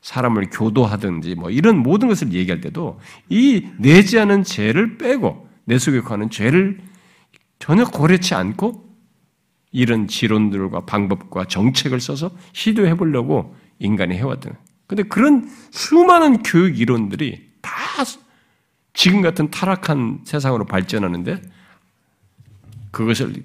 [0.00, 6.00] 사람을 교도하든지 뭐 이런 모든 것을 얘기할 때도 이 내지 않은 죄를 빼고 내 속에
[6.00, 6.80] 거하는 죄를
[7.58, 8.90] 전혀 고려치 않고
[9.70, 14.56] 이런 지론들과 방법과 정책을 써서 시도해 보려고 인간이 해왔던.
[14.86, 17.72] 근데 그런 수많은 교육 이론들이 다
[18.94, 21.42] 지금 같은 타락한 세상으로 발전하는데
[22.90, 23.42] 그것을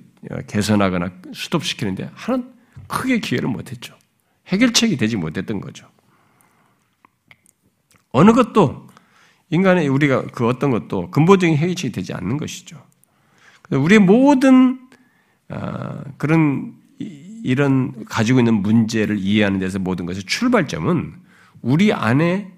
[0.48, 2.44] 개선하거나 수톱시키는데 하나
[2.88, 3.98] 크게 기회를 못했죠.
[4.48, 5.88] 해결책이 되지 못했던 거죠.
[8.12, 8.88] 어느 것도
[9.50, 12.86] 인간의 우리가 그 어떤 것도 근본적인 해결책이 되지 않는 것이죠.
[13.70, 14.80] 우리의 모든
[15.50, 16.76] 아, 그런
[17.44, 21.14] 이런 가지고 있는 문제를 이해하는 데서 모든 것의 출발점은
[21.62, 22.52] 우리 안에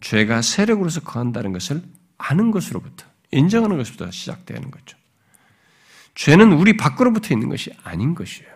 [0.00, 1.82] 죄가 세력으로서 거한다는 것을
[2.18, 4.96] 아는 것으로부터 인정하는 것부터 시작되는 거죠.
[6.14, 8.50] 죄는 우리 밖으로부터 있는 것이 아닌 것이에요.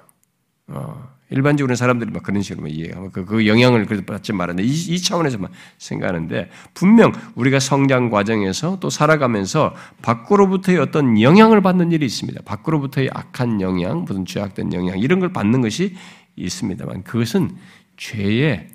[0.69, 5.51] 어, 일반적으로 사람들이 막 그런 식으로 이해하고 그, 그 영향을 받지 말았는데 이, 이 차원에서만
[5.79, 12.43] 생각하는데 분명 우리가 성장 과정에서 또 살아가면서 밖으로부터의 어떤 영향을 받는 일이 있습니다.
[12.45, 15.97] 밖으로부터의 악한 영향, 무슨 죄악된 영향 이런 걸 받는 것이
[16.37, 17.57] 있습니다만 그것은
[17.97, 18.69] 죄의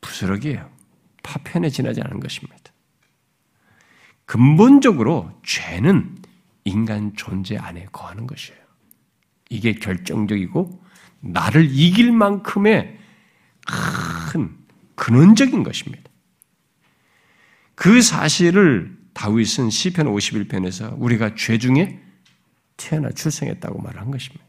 [0.00, 0.68] 부스러기예요.
[1.22, 2.56] 파편에 지나지 않은 것입니다.
[4.24, 6.16] 근본적으로 죄는
[6.64, 8.58] 인간 존재 안에 거하는 것이에요.
[9.48, 10.82] 이게 결정적이고
[11.20, 12.98] 나를 이길 만큼의
[14.30, 14.56] 큰
[14.94, 16.10] 근원적인 것입니다.
[17.74, 22.00] 그 사실을 다윗은 시편 51편에서 우리가 죄 중에
[22.76, 24.44] 태어나 출생했다고 말한 것입니다.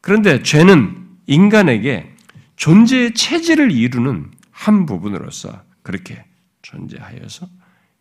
[0.00, 2.14] 그런데 죄는 인간에게
[2.56, 6.24] 존재의 체질을 이루는 한 부분으로서 그렇게
[6.62, 7.48] 존재하여서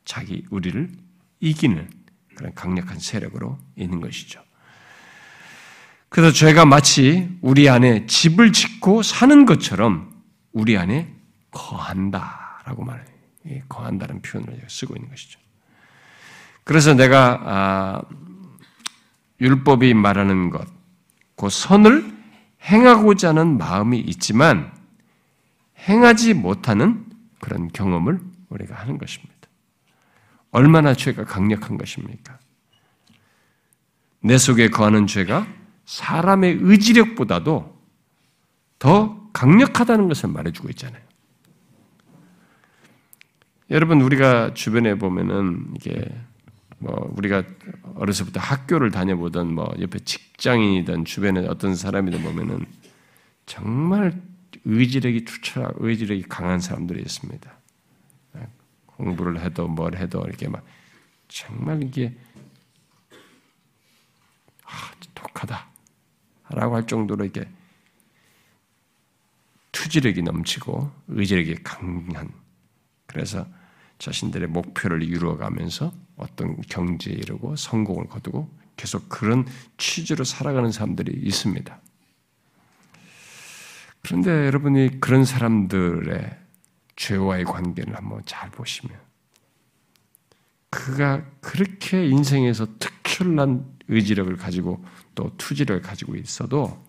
[0.05, 0.89] 자기 우리를
[1.39, 1.89] 이기는
[2.35, 4.43] 그런 강력한 세력으로 있는 것이죠.
[6.13, 10.13] 그래서 죄가 마치 우리 안에 집을 짓고 사는 것처럼
[10.51, 11.11] 우리 안에
[11.49, 13.07] 거한다라고 말해요.
[13.67, 15.39] 거한다는 표현을 쓰고 있는 것이죠.
[16.63, 18.01] 그래서 내가 아,
[19.41, 20.67] 율법이 말하는 것,
[21.35, 22.15] 그 선을
[22.61, 24.71] 행하고자 하는 마음이 있지만
[25.79, 27.07] 행하지 못하는
[27.39, 29.33] 그런 경험을 우리가 하는 것입니다.
[30.51, 32.37] 얼마나 죄가 강력한 것입니까?
[34.21, 37.77] 내 속에 거하는 죄가 사람의 의지력보다도
[38.79, 41.01] 더 강력하다는 것을 말해주고 있잖아요.
[43.69, 46.05] 여러분 우리가 주변에 보면은 이게
[46.79, 47.43] 뭐 우리가
[47.95, 52.65] 어려서부터 학교를 다녀보던 뭐 옆에 직장인이든 주변에 어떤 사람이든 보면은
[53.45, 54.21] 정말
[54.65, 57.51] 의지력이 투철하고 의지력이 강한 사람들이 있습니다.
[58.85, 60.63] 공부를 해도 뭘 해도 이렇게 막
[61.27, 62.15] 정말 이게
[64.65, 65.72] 아, 독하다.
[66.55, 67.49] 라고 할 정도로 이렇게
[69.71, 72.31] 투지력이 넘치고 의지력이 강한
[73.07, 73.45] 그래서
[73.99, 79.45] 자신들의 목표를 이루어가면서 어떤 경제에 이르고 성공을 거두고 계속 그런
[79.77, 81.79] 취지로 살아가는 사람들이 있습니다.
[84.01, 86.37] 그런데 여러분이 그런 사람들의
[86.95, 88.95] 죄와의 관계를 한번 잘 보시면
[90.69, 94.83] 그가 그렇게 인생에서 특출난 의지력을 가지고
[95.15, 96.83] 또 투지를 가지고 있어도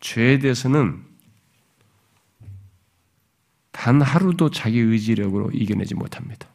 [0.00, 1.04] 죄에 대해서는
[3.70, 6.48] 단 하루도 자기 의지력으로 이겨내지 못합니다.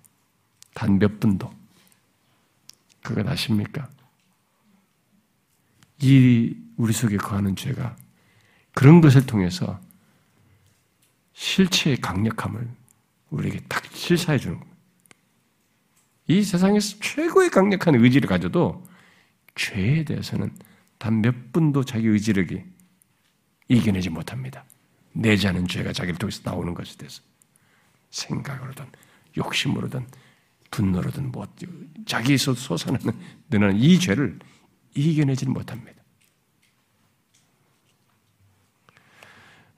[0.74, 1.52] 단 몇 분도.
[3.02, 3.90] 그건 아십니까?
[6.00, 7.96] 이 우리 속에 거하는 죄가
[8.74, 9.80] 그런 것을 통해서
[11.34, 12.70] 실체의 강력함을
[13.32, 14.78] 우리에게 딱 실사해 주는 겁니다.
[16.28, 18.86] 이 세상에서 최고의 강력한 의지를 가져도
[19.56, 20.54] 죄에 대해서는
[20.98, 22.64] 단 몇 분도 자기 의지력이
[23.68, 24.66] 이겨내지 못합니다.
[25.14, 27.22] 내지 않은 죄가 자기를 통해서 나오는 것에 대해서
[28.12, 28.86] 생각으로든
[29.36, 30.08] 욕심으로든
[30.72, 31.48] 분노로든 뭐
[32.06, 33.14] 자기에서 솟아나는
[33.50, 34.40] 드러나는 이 죄를
[34.96, 35.98] 이겨내지 못합니다.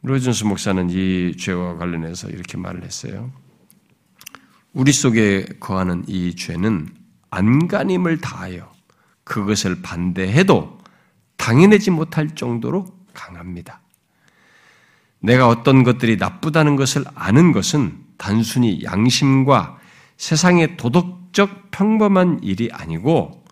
[0.01, 3.32] 로이존스 목사는 이 죄와 관련해서 이렇게 말을 했어요.
[4.72, 6.95] 우리 속에 거하는 이 죄는
[7.32, 8.72] 안간힘을 다하여
[9.24, 10.78] 그것을 반대해도
[11.39, 13.81] 당해내지 못할 정도로 강합니다.
[15.19, 19.79] 내가 어떤 것들이 나쁘다는 것을 아는 것은 단순히 양심과
[20.17, 23.43] 세상의 도덕적 평범한 일이 아니고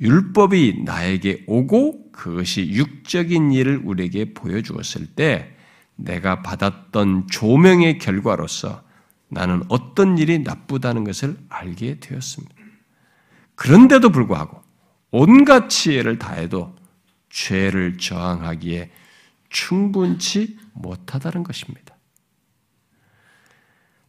[0.00, 5.56] 율법이 나에게 오고 그것이 육적인 일을 우리에게 보여주었을 때
[5.96, 8.82] 내가 받았던 조명의 결과로서
[9.28, 12.54] 나는 어떤 일이 나쁘다는 것을 알게 되었습니다.
[13.56, 14.62] 그런데도 불구하고
[15.10, 16.77] 온갖 지혜를 다해도
[17.38, 18.90] 죄를 저항하기에
[19.48, 21.96] 충분치 못하다는 것입니다.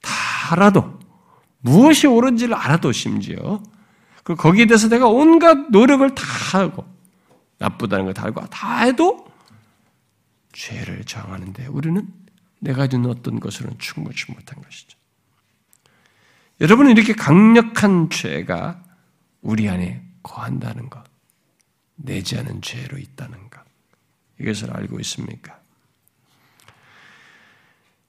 [0.02, 0.12] 다
[0.52, 1.00] 알아도
[1.60, 3.62] 무엇이 옳은지를 알아도 심지어
[4.24, 6.24] 그 거기에 대해서 내가 온갖 노력을 다
[6.58, 6.86] 하고
[7.60, 9.28] 나쁘다는 걸 다 알고 다 해도
[10.52, 12.08] 죄를 저항하는데 우리는
[12.60, 14.98] 내가 가진 어떤 것으로는 충분치 못한 것이죠.
[16.62, 18.84] 여러분은 이렇게 강력한 죄가
[19.42, 21.04] 우리 안에 거한다는 것,
[22.02, 23.62] 내지 않은 죄로 있다는 것,
[24.40, 25.60] 이것을 알고 있습니까?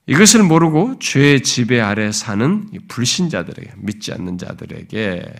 [0.07, 5.33] 이것을 모르고 죄의 지배 아래 사는 불신자들에게, 믿지 않는 자들에게,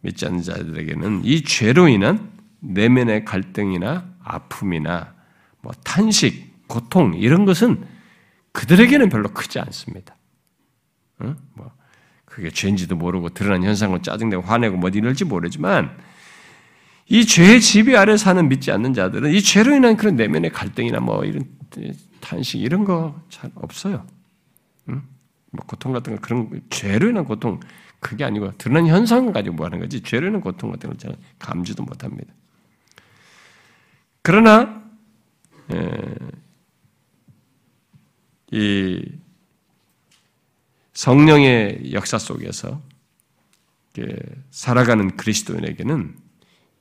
[0.00, 5.14] 믿지 않는 자들에게는 이 죄로 인한 내면의 갈등이나 아픔이나
[5.60, 7.86] 뭐 탄식, 고통 이런 것은
[8.52, 10.16] 그들에게는 별로 크지 않습니다.
[11.22, 11.36] 응?
[11.54, 11.70] 뭐
[12.24, 15.96] 그게 죄인지도 모르고 드러난 현상을 짜증내고 화내고 뭐 이럴지 모르지만
[17.06, 21.24] 이 죄의 지배 아래 사는 믿지 않는 자들은 이 죄로 인한 그런 내면의 갈등이나 뭐
[21.24, 21.44] 이런
[22.20, 24.06] 탄식 이런 거 잘 없어요.
[24.88, 25.02] 응?
[25.50, 27.60] 뭐 고통 같은 거 그런 죄로 인한 고통
[28.00, 31.82] 그게 아니고 드러난 현상을 가지고 뭐 하는 거지 죄로 인한 고통 같은 걸 잘 감지도
[31.84, 32.32] 못합니다.
[34.22, 34.82] 그러나
[35.70, 36.14] 에,
[38.52, 39.02] 이
[40.94, 42.80] 성령의 역사 속에서
[44.50, 46.16] 살아가는 그리스도인에게는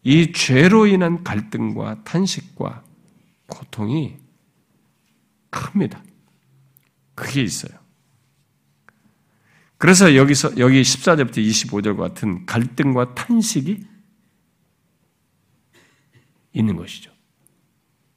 [0.03, 2.83] 이 죄로 인한 갈등과 탄식과
[3.47, 4.17] 고통이
[5.49, 6.03] 큽니다.
[7.15, 7.77] 그게 있어요.
[9.77, 13.85] 그래서 여기서 여기 14절부터 25절 같은 갈등과 탄식이
[16.53, 17.11] 있는 것이죠.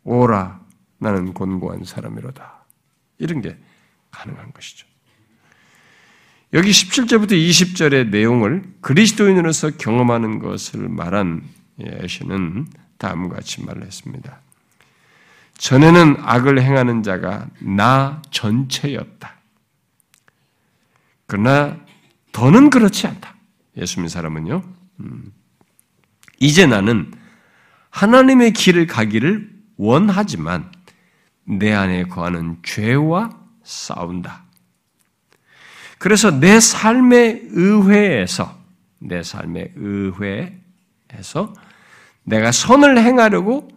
[0.05, 0.65] 오라
[0.99, 2.67] 나는 곤고한 사람이로다.
[3.19, 3.59] 이런 게
[4.11, 4.87] 가능한 것이죠.
[6.53, 11.43] 여기 17절부터 20절의 내용을 그리스도인으로서 경험하는 것을 말한
[11.79, 12.67] 예시는
[12.99, 14.41] 다음과 같이 말했습니다.
[15.59, 19.35] 전에는 악을 행하는 자가 나 전체였다.
[21.27, 21.79] 그러나
[22.33, 23.35] 더는 그렇지 않다.
[23.77, 24.63] 예수 믿는 사람은요.
[25.01, 25.33] 음.
[26.39, 27.13] 이제 나는
[27.91, 30.71] 하나님의 길을 가기를 원하지만
[31.45, 33.31] 내 안에 거하는 죄와
[33.63, 34.45] 싸운다.
[35.99, 38.57] 그래서 내 삶의 의회에서
[38.99, 40.61] 내 삶의 의회
[41.13, 41.53] 에서
[42.25, 43.69] 내가 선을 행하려고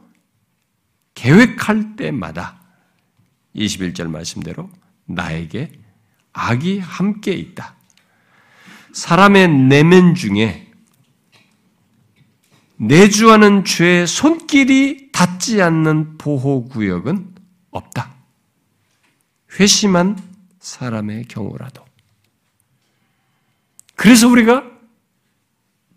[1.14, 2.60] 계획할 때마다
[3.56, 4.70] 21절 말씀대로
[5.06, 5.72] 나에게
[6.34, 7.76] 악이 함께 있다.
[8.94, 10.72] 사람의 내면 중에
[12.78, 17.36] 내주하는 죄의 손길이 닿지 않는 보호구역은
[17.72, 18.14] 없다.
[19.60, 20.18] 회심한
[20.60, 21.84] 사람의 경우라도.
[23.96, 24.64] 그래서 우리가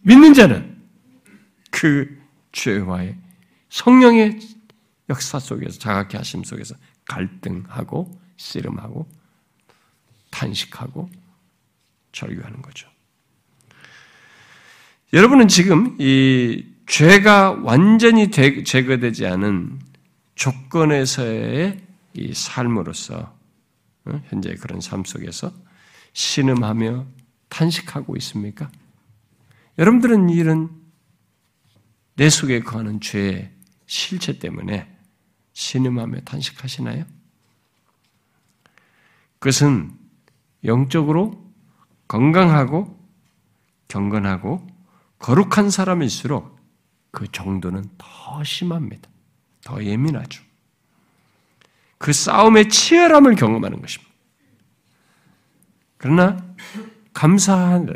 [0.01, 0.72] 믿는 자는
[1.73, 3.17] 그 죄와의
[3.71, 4.39] 성령의
[5.09, 9.09] 역사 속에서 자각케 하심 속에서 갈등하고 씨름하고
[10.31, 11.11] 탄식하고
[12.13, 12.89] 절규하는 거죠.
[15.13, 19.81] 여러분은 지금 이 죄가 완전히 제거되지 않은
[20.35, 21.81] 조건에서의
[22.15, 23.37] 이 삶으로서
[24.05, 24.23] 어?
[24.29, 25.53] 현재 그런 삶 속에서
[26.13, 27.07] 신음하며
[27.49, 28.71] 탄식하고 있습니까?
[29.79, 30.82] 여러분들은 이런
[32.15, 33.51] 내 속에 거하는 죄의
[33.87, 34.89] 실체 때문에
[35.53, 37.05] 신음하며 탄식하시나요?
[39.39, 39.93] 그것은
[40.65, 41.53] 영적으로
[42.09, 42.99] 건강하고
[43.89, 44.67] 경건하고
[45.19, 46.59] 거룩한 사람일수록
[47.11, 49.09] 그 정도는 더 심합니다.
[49.65, 50.43] 더 예민하죠.
[51.99, 54.13] 그 싸움의 치열함을 경험하는 것입니다.
[55.99, 56.45] 그러나
[57.13, 57.93] 감사하다.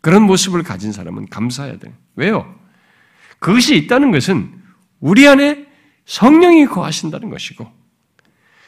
[0.00, 1.92] 그런 모습을 가진 사람은 감사해야 돼요.
[2.16, 2.59] 왜요?
[3.40, 4.52] 그것이 있다는 것은
[5.00, 5.66] 우리 안에
[6.04, 7.70] 성령이 거하신다는 것이고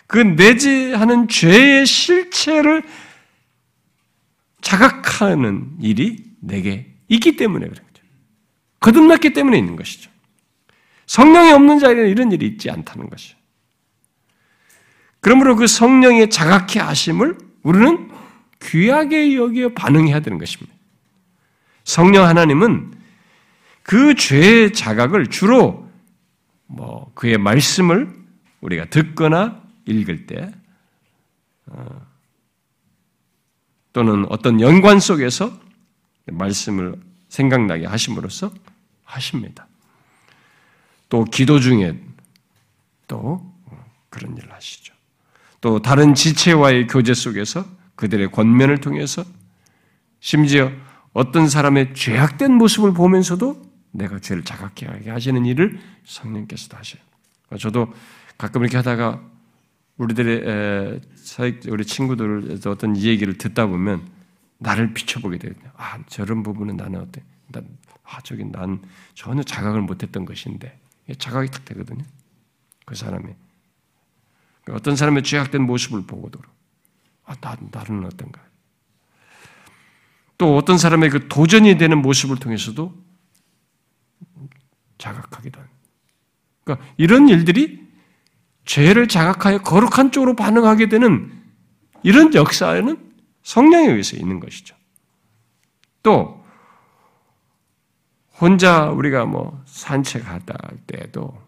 [0.07, 2.83] 그 내지하는 죄의 실체를
[4.61, 8.05] 자각하는 일이 내게 있기 때문에 그런 거죠.
[8.81, 10.11] 거듭났기 때문에 있는 것이죠.
[11.07, 13.37] 성령이 없는 자에는 이런 일이 있지 않다는 것이죠.
[15.21, 18.11] 그러므로 그 성령의 자각케 하심을 우리는
[18.63, 20.73] 귀하게 여기어 반응해야 되는 것입니다.
[21.85, 23.02] 성령 하나님은
[23.83, 25.89] 그 죄의 자각을 주로
[26.67, 28.15] 뭐 그의 말씀을
[28.61, 30.53] 우리가 듣거나 읽을 때
[31.67, 32.07] 어,
[33.93, 35.53] 또는 어떤 연관 속에서
[36.27, 38.53] 말씀을 생각나게 하심으로써
[39.05, 39.67] 하십니다.
[41.09, 42.01] 또 기도 중에
[43.07, 43.53] 또
[44.09, 44.95] 그런 일을 하시죠.
[45.61, 47.65] 또 다른 지체와의 교제 속에서
[47.97, 49.25] 그들의 권면을 통해서
[50.21, 50.73] 심지어
[51.13, 57.03] 어떤 사람의 죄악된 모습을 보면서도 내가 죄를 자각해 하게 하시는 일을 성령께서도 하셔요.
[57.59, 57.93] 저도
[58.39, 59.23] 가끔 이렇게 하다가
[59.99, 61.01] 우리들의
[61.69, 64.09] 우리 친구들 어떤 얘기를 듣다 보면
[64.59, 65.71] 나를 비춰보게 되거든요.
[65.77, 67.23] 아 저런 부분은 나는 어때?
[67.49, 67.67] 난,
[68.05, 68.83] 아 저기 난
[69.15, 70.79] 전혀 자각을 못했던 것인데
[71.19, 72.05] 자각이 딱 되거든요.
[72.87, 73.33] 그 사람이
[74.71, 76.41] 어떤 사람의 죄악된 모습을 보고도
[77.25, 78.41] 아, 나, 나는 어떤가?
[80.39, 83.02] 또 어떤 사람의 그 도전이 되는 모습을 통해서도
[85.03, 85.79] 자각하기도 합니다.
[86.65, 87.83] 그러니까 이런 일들이
[88.65, 91.43] 죄를 자각하여 거룩한 쪽으로 반응하게 되는
[92.03, 94.77] 이런 역사에는 성령에 의해서 있는 것이죠.
[96.03, 96.45] 또
[98.41, 101.41] 혼자 우리가 뭐 산책하다 할 때에도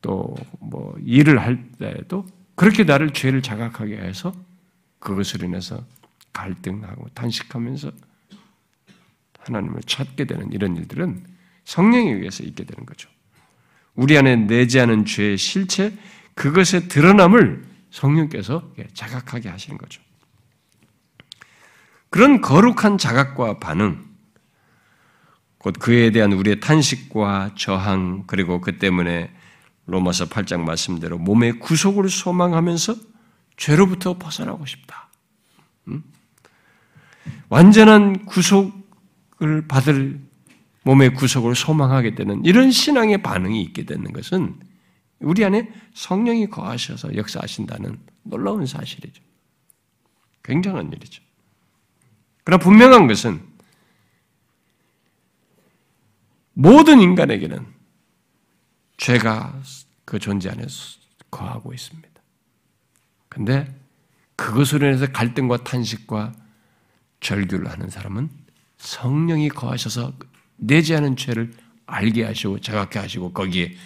[0.00, 4.32] 또 뭐 일을 할 때에도 그렇게 나를 죄를 자각하게 해서
[4.98, 5.84] 그것을 인해서
[6.32, 7.92] 갈등하고 탄식하면서
[9.40, 11.24] 하나님을 찾게 되는 이런 일들은
[11.66, 13.10] 성령에 의해서 있게 되는 거죠.
[13.94, 15.92] 우리 안에 내재하는 죄의 실체,
[16.34, 20.00] 그것의 드러남을 성령께서 자각하게 하시는 거죠.
[22.08, 24.04] 그런 거룩한 자각과 반응,
[25.58, 29.32] 곧 그에 대한 우리의 탄식과 저항, 그리고 그 때문에
[29.86, 32.94] 로마서 8장 말씀대로 몸의 구속을 소망하면서
[33.56, 35.08] 죄로부터 벗어나고 싶다.
[35.88, 36.04] 음?
[37.48, 40.25] 완전한 구속을 받을
[40.86, 44.60] 몸의 구속을 소망하게 되는 이런 신앙의 반응이 있게 되는 것은
[45.18, 49.20] 우리 안에 성령이 거하셔서 역사하신다는 놀라운 사실이죠.
[50.44, 51.24] 굉장한 일이죠.
[52.44, 53.42] 그러나 분명한 것은
[56.52, 57.66] 모든 인간에게는
[58.96, 59.60] 죄가
[60.04, 60.66] 그 존재 안에
[61.32, 62.08] 거하고 있습니다.
[63.28, 63.74] 근데
[64.36, 66.32] 그것으로 인해서 갈등과 탄식과
[67.18, 68.30] 절규를 하는 사람은
[68.78, 70.12] 성령이 거하셔서
[70.56, 71.54] 내지하는 죄를
[71.86, 73.76] 알게 하시고 자각해 하시고 거기에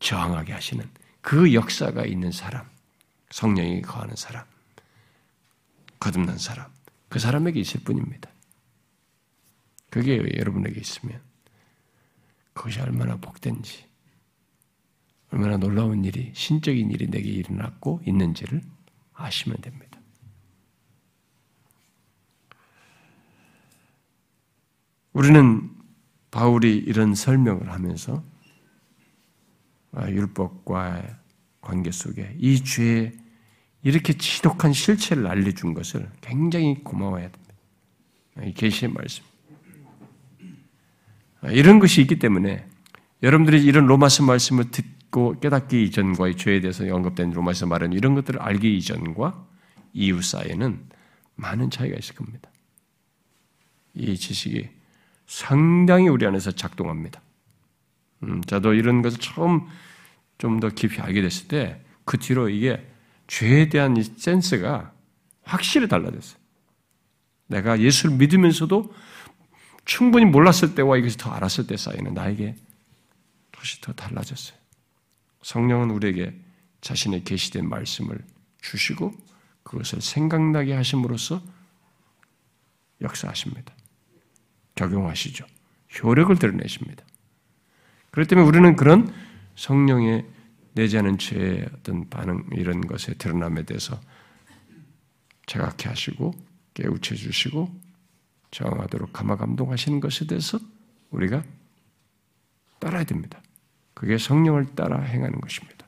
[0.00, 0.84] 저항하게 하시는
[1.20, 2.66] 그 역사가 있는 사람,
[3.30, 4.44] 성령이 거하는 사람,
[6.00, 6.66] 거듭난 사람,
[7.08, 8.30] 그 사람에게 있을 뿐입니다.
[9.90, 11.20] 그게 여러분에게 있으면
[12.54, 13.84] 그것이 얼마나 복된지,
[15.30, 18.62] 얼마나 놀라운 일이, 신적인 일이 내게 일어났고 있는지를
[19.14, 19.89] 아시면 됩니다.
[25.12, 25.70] 우리는
[26.30, 28.22] 바울이 이런 설명을 하면서
[29.92, 31.02] 아, 율법과의
[31.60, 33.12] 관계 속에 이 죄의
[33.82, 37.54] 이렇게 지독한 실체를 알려준 것을 굉장히 고마워해야 됩니다.
[38.44, 39.24] 이 계시의 말씀.
[41.40, 42.66] 아, 이런 것이 있기 때문에
[43.22, 48.76] 여러분들이 이런 로마서 말씀을 듣고 깨닫기 이전과의 죄에 대해서 언급된 로마서 말은 이런 것들을 알기
[48.78, 49.46] 이전과
[49.92, 50.88] 이후 사이에는
[51.34, 52.50] 많은 차이가 있을 겁니다.
[53.94, 54.79] 이 지식이
[55.30, 57.20] 상당히 우리 안에서 작동합니다.
[58.22, 59.68] 음, 저도 이런 것을 처음
[60.38, 61.80] 좀 더 깊이 알게 됐을 때
[62.10, 62.84] 그 뒤로 이게
[63.28, 64.92] 죄에 대한 이 센스가
[65.44, 66.40] 확실히 달라졌어요.
[67.46, 68.92] 내가 예수를 믿으면서도
[69.84, 72.56] 충분히 몰랐을 때와 이것이 더 알았을 때 사이는 나에게
[73.52, 74.58] 것이 더 달라졌어요.
[75.42, 76.36] 성령은 우리에게
[76.80, 78.18] 자신의 계시된 말씀을
[78.60, 79.12] 주시고
[79.62, 81.40] 그것을 생각나게 하심으로써
[83.00, 83.72] 역사하십니다.
[84.80, 85.44] 적용하시죠.
[86.02, 87.04] 효력을 드러내십니다.
[88.10, 89.12] 그렇기 때문에 우리는 그런
[89.56, 90.24] 성령의
[90.72, 94.00] 내지 않은 죄의 어떤 반응, 이런 것의 드러남에 대해서
[95.46, 96.32] 자각해 하시고
[96.74, 97.70] 깨우쳐 주시고
[98.52, 100.58] 정하도록 감화 감동하시는 것에 대해서
[101.10, 101.42] 우리가
[102.78, 103.40] 따라야 됩니다.
[103.94, 105.86] 그게 성령을 따라 행하는 것입니다.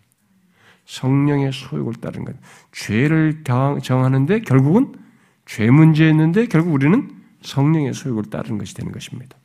[0.84, 2.36] 성령의 소욕을 따르는 것.
[2.72, 4.94] 죄를 정하는데 결국은
[5.46, 9.36] 죄 문제였는데 결국 우리는 성령의 소욕을 따르는 것이 되는 것입니다.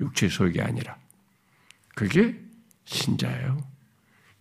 [0.00, 0.96] 육체의 소욕이 아니라.
[1.94, 2.36] 그게
[2.84, 3.58] 신자예요.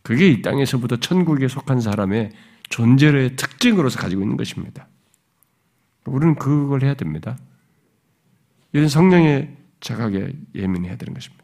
[0.02, 2.32] 그게 이 땅에서부터 천국에 속한 사람의
[2.70, 4.88] 존재의 특징으로서 가지고 있는 것입니다.
[6.06, 7.38] 우리는 그걸 해야 됩니다.
[8.72, 11.44] 이런 성령의 자각에 예민해야 되는 것입니다.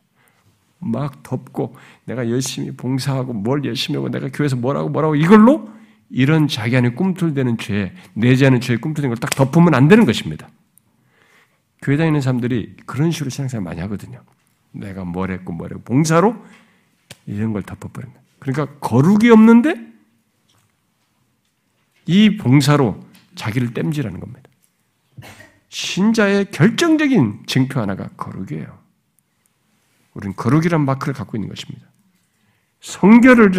[0.79, 1.75] 막 덮고
[2.05, 5.69] 내가 열심히 봉사하고 뭘 열심히 하고 내가 교회에서 뭐라고 뭐라고 이걸로
[6.09, 10.49] 이런 자기 안에 꿈틀대는 죄, 내지 않은 죄에 꿈틀대는 걸 딱 덮으면 안 되는 것입니다.
[11.83, 14.23] 교회 다니는 사람들이 그런 식으로 신앙생활 많이 하거든요.
[14.71, 16.35] 내가 뭘 했고 뭘 했고 봉사로
[17.25, 18.19] 이런 걸 덮어버린다.
[18.39, 19.93] 그러니까 거룩이 없는데
[22.05, 22.99] 이 봉사로
[23.35, 24.41] 자기를 땜질하는 겁니다.
[25.69, 28.79] 신자의 결정적인 증표 하나가 거룩이에요.
[30.13, 31.85] 우리는 거룩이란 마크를 갖고 있는 것입니다.
[32.81, 33.51] 성결을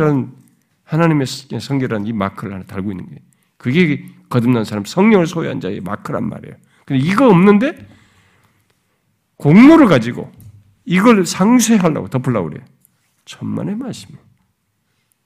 [0.84, 3.22] 하나님의 성결한 이 마크를 하나 달고 있는 게
[3.56, 6.56] 그게 거듭난 사람 성령을 소유한 자의 마크란 말이에요.
[6.84, 7.88] 근데 이거 없는데
[9.36, 10.31] 공로를 가지고
[10.85, 12.65] 이걸 상쇄하려고 덮으려고 그래요.
[13.24, 14.16] 천만의 말씀이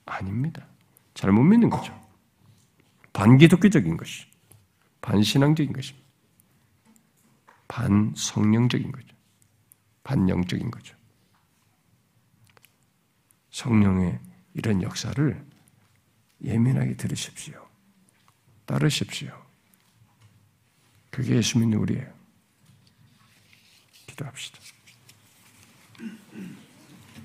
[0.06, 0.66] 아닙니다.
[1.14, 1.98] 잘못 믿는 거죠.
[3.12, 4.26] 반기독교적인 것이
[5.00, 6.08] 반신앙적인 것입니다.
[7.66, 9.16] 반성령적인 거죠.
[10.04, 10.96] 반영적인 거죠.
[13.50, 14.18] 성령의
[14.54, 15.46] 이런 역사를
[16.42, 17.68] 예민하게 들으십시오.
[18.64, 19.30] 따르십시오.
[21.10, 22.17] 그게 예수 믿는 우리예요.
[24.18, 24.58] 기도합시다.